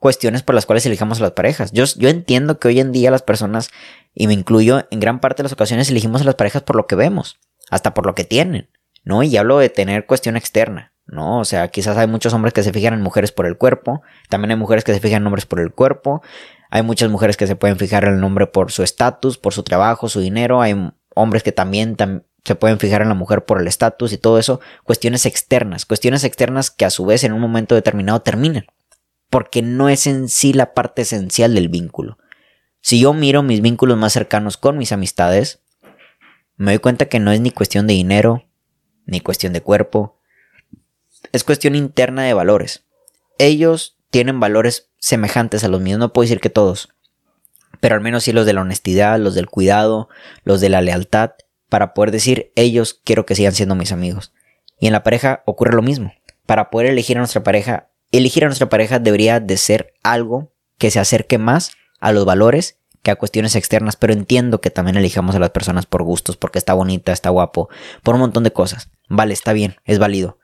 cuestiones 0.04 0.44
por 0.44 0.54
las 0.54 0.66
cuales 0.66 0.86
elegimos 0.86 1.22
a 1.22 1.24
las 1.24 1.32
parejas. 1.32 1.72
Yo, 1.72 1.86
yo 1.96 2.10
entiendo 2.10 2.60
que 2.60 2.68
hoy 2.68 2.82
en 2.82 2.92
día 2.92 3.10
las 3.10 3.22
personas, 3.22 3.70
y 4.14 4.28
me 4.28 4.34
incluyo, 4.34 4.86
en 4.92 5.00
gran 5.00 5.22
parte 5.22 5.42
de 5.42 5.44
las 5.44 5.54
ocasiones 5.54 5.90
elegimos 5.90 6.20
a 6.20 6.26
las 6.26 6.36
parejas 6.36 6.62
por 6.62 6.76
lo 6.76 6.88
que 6.88 6.96
vemos, 6.96 7.40
hasta 7.70 7.94
por 7.94 8.06
lo 8.06 8.14
que 8.14 8.26
tienen, 8.26 8.70
¿no? 9.06 9.24
Y 9.24 9.38
hablo 9.38 9.60
de 9.60 9.70
tener 9.70 10.06
cuestión 10.06 10.36
externa, 10.36 10.92
¿no? 11.06 11.40
O 11.40 11.46
sea, 11.46 11.70
quizás 11.70 11.96
hay 11.96 12.08
muchos 12.08 12.34
hombres 12.34 12.54
que 12.54 12.64
se 12.64 12.74
fijan 12.74 12.94
en 12.94 13.02
mujeres 13.02 13.32
por 13.32 13.46
el 13.46 13.58
cuerpo, 13.58 14.02
también 14.28 14.52
hay 14.52 14.58
mujeres 14.58 14.84
que 14.84 14.94
se 14.94 15.00
fijan 15.00 15.22
en 15.22 15.28
hombres 15.28 15.46
por 15.46 15.62
el 15.62 15.72
cuerpo, 15.72 16.22
Hay 16.70 16.82
muchas 16.82 17.10
mujeres 17.10 17.38
que 17.38 17.48
se 17.48 17.56
pueden 17.56 17.78
fijar 17.78 18.04
en 18.04 18.16
el 18.16 18.24
hombre 18.26 18.48
por 18.48 18.74
su 18.74 18.84
estatus, 18.84 19.38
por 19.38 19.54
su 19.54 19.64
trabajo, 19.64 20.10
su 20.10 20.20
dinero. 20.20 20.62
Hay 20.62 20.76
hombres 21.16 21.44
que 21.44 21.54
también 21.54 21.96
se 22.44 22.56
pueden 22.56 22.78
fijar 22.78 23.02
en 23.04 23.08
la 23.08 23.14
mujer 23.14 23.46
por 23.46 23.62
el 23.62 23.68
estatus 23.68 24.12
y 24.12 24.18
todo 24.18 24.38
eso. 24.38 24.60
Cuestiones 24.84 25.26
externas, 25.26 25.86
cuestiones 25.86 26.26
externas 26.26 26.72
que 26.72 26.84
a 26.84 26.90
su 26.90 27.06
vez 27.06 27.24
en 27.24 27.32
un 27.32 27.40
momento 27.40 27.76
determinado 27.76 28.22
terminan. 28.22 28.66
Porque 29.34 29.64
no 29.64 29.90
es 29.90 30.06
en 30.06 30.30
sí 30.30 30.54
la 30.54 30.76
parte 30.76 31.02
esencial 31.02 31.56
del 31.56 31.68
vínculo. 31.68 32.20
Si 32.82 33.00
yo 33.00 33.14
miro 33.14 33.42
mis 33.42 33.62
vínculos 33.62 33.98
más 33.98 34.14
cercanos 34.14 34.58
con 34.58 34.78
mis 34.78 34.92
amistades, 34.92 35.64
me 36.56 36.74
doy 36.74 36.78
cuenta 36.78 37.08
que 37.08 37.20
no 37.20 37.32
es 37.32 37.42
ni 37.42 37.50
cuestión 37.50 37.88
de 37.88 37.96
dinero, 37.96 38.46
ni 39.08 39.22
cuestión 39.22 39.52
de 39.52 39.62
cuerpo. 39.62 40.20
Es 41.32 41.44
cuestión 41.44 41.74
interna 41.74 42.26
de 42.26 42.36
valores. 42.36 42.86
Ellos 43.40 43.98
tienen 44.12 44.40
valores 44.40 44.92
semejantes 45.00 45.64
a 45.64 45.68
los 45.68 45.82
míos, 45.82 45.98
no 45.98 46.14
puedo 46.14 46.26
decir 46.26 46.40
que 46.40 46.52
todos, 46.52 46.94
pero 47.80 47.96
al 47.96 48.02
menos 48.02 48.26
sí 48.26 48.34
los 48.34 48.46
de 48.46 48.54
la 48.54 48.62
honestidad, 48.62 49.20
los 49.20 49.34
del 49.34 49.50
cuidado, 49.50 50.10
los 50.44 50.62
de 50.62 50.70
la 50.70 50.82
lealtad, 50.82 51.32
para 51.70 51.96
poder 51.96 52.12
decir 52.12 52.52
ellos 52.56 53.02
quiero 53.04 53.26
que 53.26 53.34
sigan 53.34 53.54
siendo 53.54 53.74
mis 53.74 53.92
amigos. 53.92 54.32
Y 54.80 54.86
en 54.86 54.94
la 54.94 55.02
pareja 55.02 55.42
ocurre 55.48 55.74
lo 55.74 55.82
mismo. 55.82 56.14
Para 56.46 56.70
poder 56.70 56.92
elegir 56.92 57.18
a 57.18 57.22
nuestra 57.22 57.42
pareja, 57.42 57.90
elegir 58.18 58.44
a 58.44 58.48
nuestra 58.48 58.70
pareja 58.70 59.00
debería 59.00 59.40
de 59.40 59.58
ser 59.58 59.94
algo 60.04 60.52
que 60.78 60.92
se 60.92 61.00
acerque 61.00 61.38
más 61.38 61.72
a 62.00 62.12
los 62.12 62.26
valores 62.26 62.78
que 63.02 63.12
a 63.12 63.16
cuestiones 63.16 63.56
externas, 63.56 63.98
pero 63.98 64.14
entiendo 64.14 64.62
que 64.62 64.70
también 64.70 64.96
elijamos 64.96 65.36
a 65.36 65.40
las 65.40 65.50
personas 65.50 65.86
por 65.86 66.04
gustos, 66.04 66.38
porque 66.38 66.58
está 66.58 66.74
bonita, 66.74 67.12
está 67.12 67.30
guapo, 67.30 67.70
por 68.02 68.16
un 68.16 68.22
montón 68.22 68.44
de 68.44 68.54
cosas. 68.54 68.90
Vale, 69.10 69.34
está 69.34 69.52
bien, 69.52 69.76
es 69.84 70.00
válido. 70.00 70.40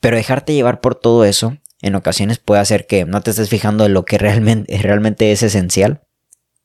Pero 0.00 0.16
dejarte 0.16 0.54
llevar 0.54 0.80
por 0.80 0.94
todo 0.94 1.24
eso 1.24 1.58
en 1.80 1.96
ocasiones 1.96 2.38
puede 2.38 2.60
hacer 2.60 2.86
que 2.86 3.04
no 3.04 3.20
te 3.20 3.30
estés 3.30 3.48
fijando 3.48 3.84
en 3.84 3.94
lo 3.94 4.04
que 4.04 4.16
realmente, 4.16 4.78
realmente 4.82 5.32
es 5.32 5.42
esencial, 5.42 6.02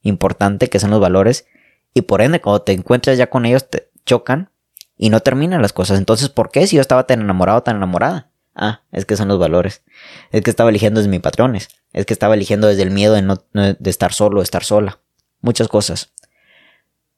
importante, 0.03 0.69
que 0.69 0.79
son 0.79 0.91
los 0.91 0.99
valores, 0.99 1.47
y 1.93 2.03
por 2.03 2.21
ende 2.21 2.39
cuando 2.39 2.61
te 2.61 2.73
encuentras 2.73 3.17
ya 3.17 3.27
con 3.27 3.45
ellos 3.45 3.69
te 3.69 3.89
chocan 4.05 4.51
y 4.95 5.09
no 5.09 5.21
terminan 5.21 5.63
las 5.63 5.73
cosas. 5.73 5.97
Entonces, 5.97 6.29
¿por 6.29 6.51
qué 6.51 6.67
si 6.67 6.75
yo 6.75 6.81
estaba 6.81 7.07
tan 7.07 7.21
enamorado, 7.21 7.63
tan 7.63 7.77
enamorada? 7.77 8.26
Ah, 8.59 8.81
es 8.91 9.05
que 9.05 9.15
son 9.15 9.27
los 9.27 9.37
valores. 9.37 9.83
Es 10.31 10.41
que 10.41 10.49
estaba 10.49 10.71
eligiendo 10.71 10.99
desde 10.99 11.11
mis 11.11 11.21
patrones. 11.21 11.69
Es 11.93 12.07
que 12.07 12.13
estaba 12.13 12.33
eligiendo 12.33 12.67
desde 12.67 12.81
el 12.81 12.89
miedo 12.89 13.13
de, 13.13 13.21
no, 13.21 13.37
de 13.53 13.89
estar 13.89 14.13
solo, 14.13 14.39
de 14.39 14.45
estar 14.45 14.63
sola. 14.63 14.99
Muchas 15.41 15.67
cosas. 15.67 16.11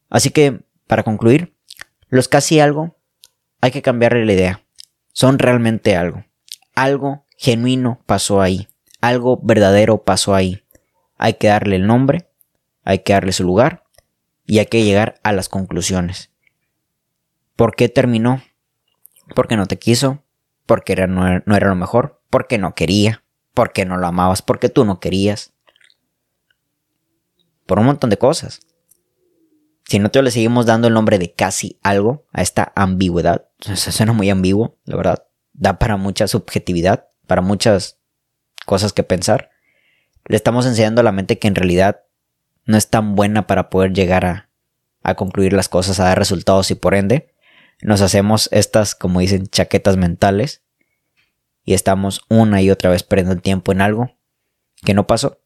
Así 0.10 0.32
que, 0.32 0.60
para 0.86 1.04
concluir, 1.04 1.56
los 2.10 2.28
casi 2.28 2.60
algo, 2.60 2.98
hay 3.62 3.72
que 3.72 3.82
cambiarle 3.82 4.26
la 4.26 4.34
idea. 4.34 4.64
Son 5.14 5.40
realmente 5.40 5.96
algo. 5.96 6.26
Algo 6.76 7.26
genuino 7.38 8.02
pasó 8.06 8.42
ahí, 8.42 8.68
algo 9.00 9.40
verdadero 9.42 10.04
pasó 10.04 10.36
ahí. 10.36 10.66
Hay 11.18 11.36
que 11.36 11.48
darle 11.48 11.78
el 11.78 11.88
nombre, 11.88 12.30
hay 12.84 13.00
que 13.00 13.14
darle 13.14 13.32
su 13.32 13.46
lugar 13.46 13.86
y 14.46 14.60
hay 14.60 14.66
que 14.66 14.84
llegar 14.84 15.22
a 15.24 15.32
las 15.32 15.48
conclusiones. 15.48 16.32
¿Por 17.56 17.76
qué 17.76 17.88
terminó? 17.88 18.42
Porque 19.36 19.56
no 19.56 19.68
te 19.68 19.80
quiso, 19.80 20.24
porque 20.70 20.96
no, 21.08 21.28
era, 21.28 21.42
no 21.48 21.56
era 21.56 21.68
lo 21.68 21.76
mejor, 21.76 22.22
porque 22.30 22.60
no 22.60 22.76
quería, 22.76 23.24
porque 23.56 23.86
no 23.86 23.98
lo 23.98 24.06
amabas, 24.06 24.44
porque 24.44 24.70
tú 24.70 24.86
no 24.86 25.00
querías. 25.00 25.52
Por 27.66 27.80
un 27.80 27.88
montón 27.88 28.12
de 28.12 28.20
cosas. 28.20 28.60
Si 29.86 29.98
nosotros 29.98 30.26
le 30.26 30.30
seguimos 30.30 30.68
dando 30.68 30.88
el 30.88 30.94
nombre 30.94 31.18
de 31.18 31.34
casi 31.34 31.80
algo 31.82 32.28
a 32.34 32.44
esta 32.44 32.72
ambigüedad, 32.76 33.48
eso 33.66 33.92
suena 33.92 34.14
muy 34.14 34.30
ambiguo, 34.30 34.78
la 34.86 34.96
verdad, 34.96 35.26
da 35.54 35.80
para 35.80 35.98
mucha 35.98 36.28
subjetividad 36.28 37.08
para 37.26 37.42
muchas 37.42 37.98
cosas 38.68 38.94
que 38.94 39.02
pensar, 39.02 39.50
le 40.26 40.36
estamos 40.36 40.68
enseñando 40.68 41.02
a 41.02 41.04
la 41.04 41.12
mente 41.12 41.40
que 41.40 41.48
en 41.48 41.56
realidad 41.56 42.02
no 42.66 42.78
es 42.78 42.92
tan 42.92 43.16
buena 43.16 43.48
para 43.48 43.72
poder 43.72 43.94
llegar 43.94 44.24
a, 44.24 44.50
a 45.02 45.16
concluir 45.16 45.54
las 45.54 45.68
cosas, 45.68 46.00
a 46.00 46.04
dar 46.04 46.20
resultados 46.20 46.70
y 46.70 46.76
por 46.76 46.94
ende 46.94 47.29
nos 47.82 48.02
hacemos 48.02 48.50
estas, 48.52 48.96
como 48.96 49.20
dicen, 49.20 49.48
chaquetas 49.48 49.98
mentales 49.98 50.64
y 51.64 51.74
estamos 51.74 52.22
una 52.30 52.62
y 52.62 52.72
otra 52.72 52.90
vez 52.90 53.04
perdiendo 53.04 53.42
tiempo 53.42 53.72
en 53.72 53.82
algo 53.82 54.12
que 54.84 54.94
no 54.94 55.08
pasó 55.08 55.40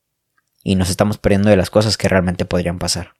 y 0.63 0.75
nos 0.75 0.89
estamos 0.89 1.17
perdiendo 1.17 1.49
de 1.49 1.57
las 1.57 1.69
cosas 1.69 1.97
que 1.97 2.07
realmente 2.07 2.45
podrían 2.45 2.79
pasar. 2.79 3.13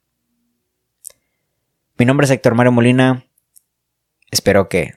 Mi 1.96 2.06
nombre 2.06 2.24
es 2.24 2.30
Héctor 2.30 2.54
Mario 2.54 2.72
Molina. 2.72 3.26
Espero 4.30 4.68
que 4.68 4.94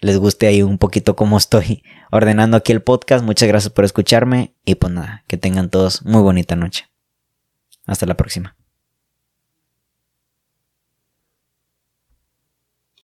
les 0.00 0.18
guste 0.18 0.46
ahí 0.46 0.62
un 0.62 0.78
poquito 0.78 1.16
cómo 1.16 1.38
estoy 1.38 1.82
ordenando 2.10 2.56
aquí 2.56 2.72
el 2.72 2.82
podcast. 2.82 3.24
Muchas 3.24 3.48
gracias 3.48 3.72
por 3.72 3.84
escucharme 3.84 4.54
y 4.64 4.74
pues 4.74 4.92
nada, 4.92 5.24
que 5.26 5.38
tengan 5.38 5.70
todos 5.70 6.04
muy 6.04 6.20
bonita 6.20 6.56
noche. 6.56 6.88
Hasta 7.86 8.04
la 8.04 8.16
próxima. 8.16 8.57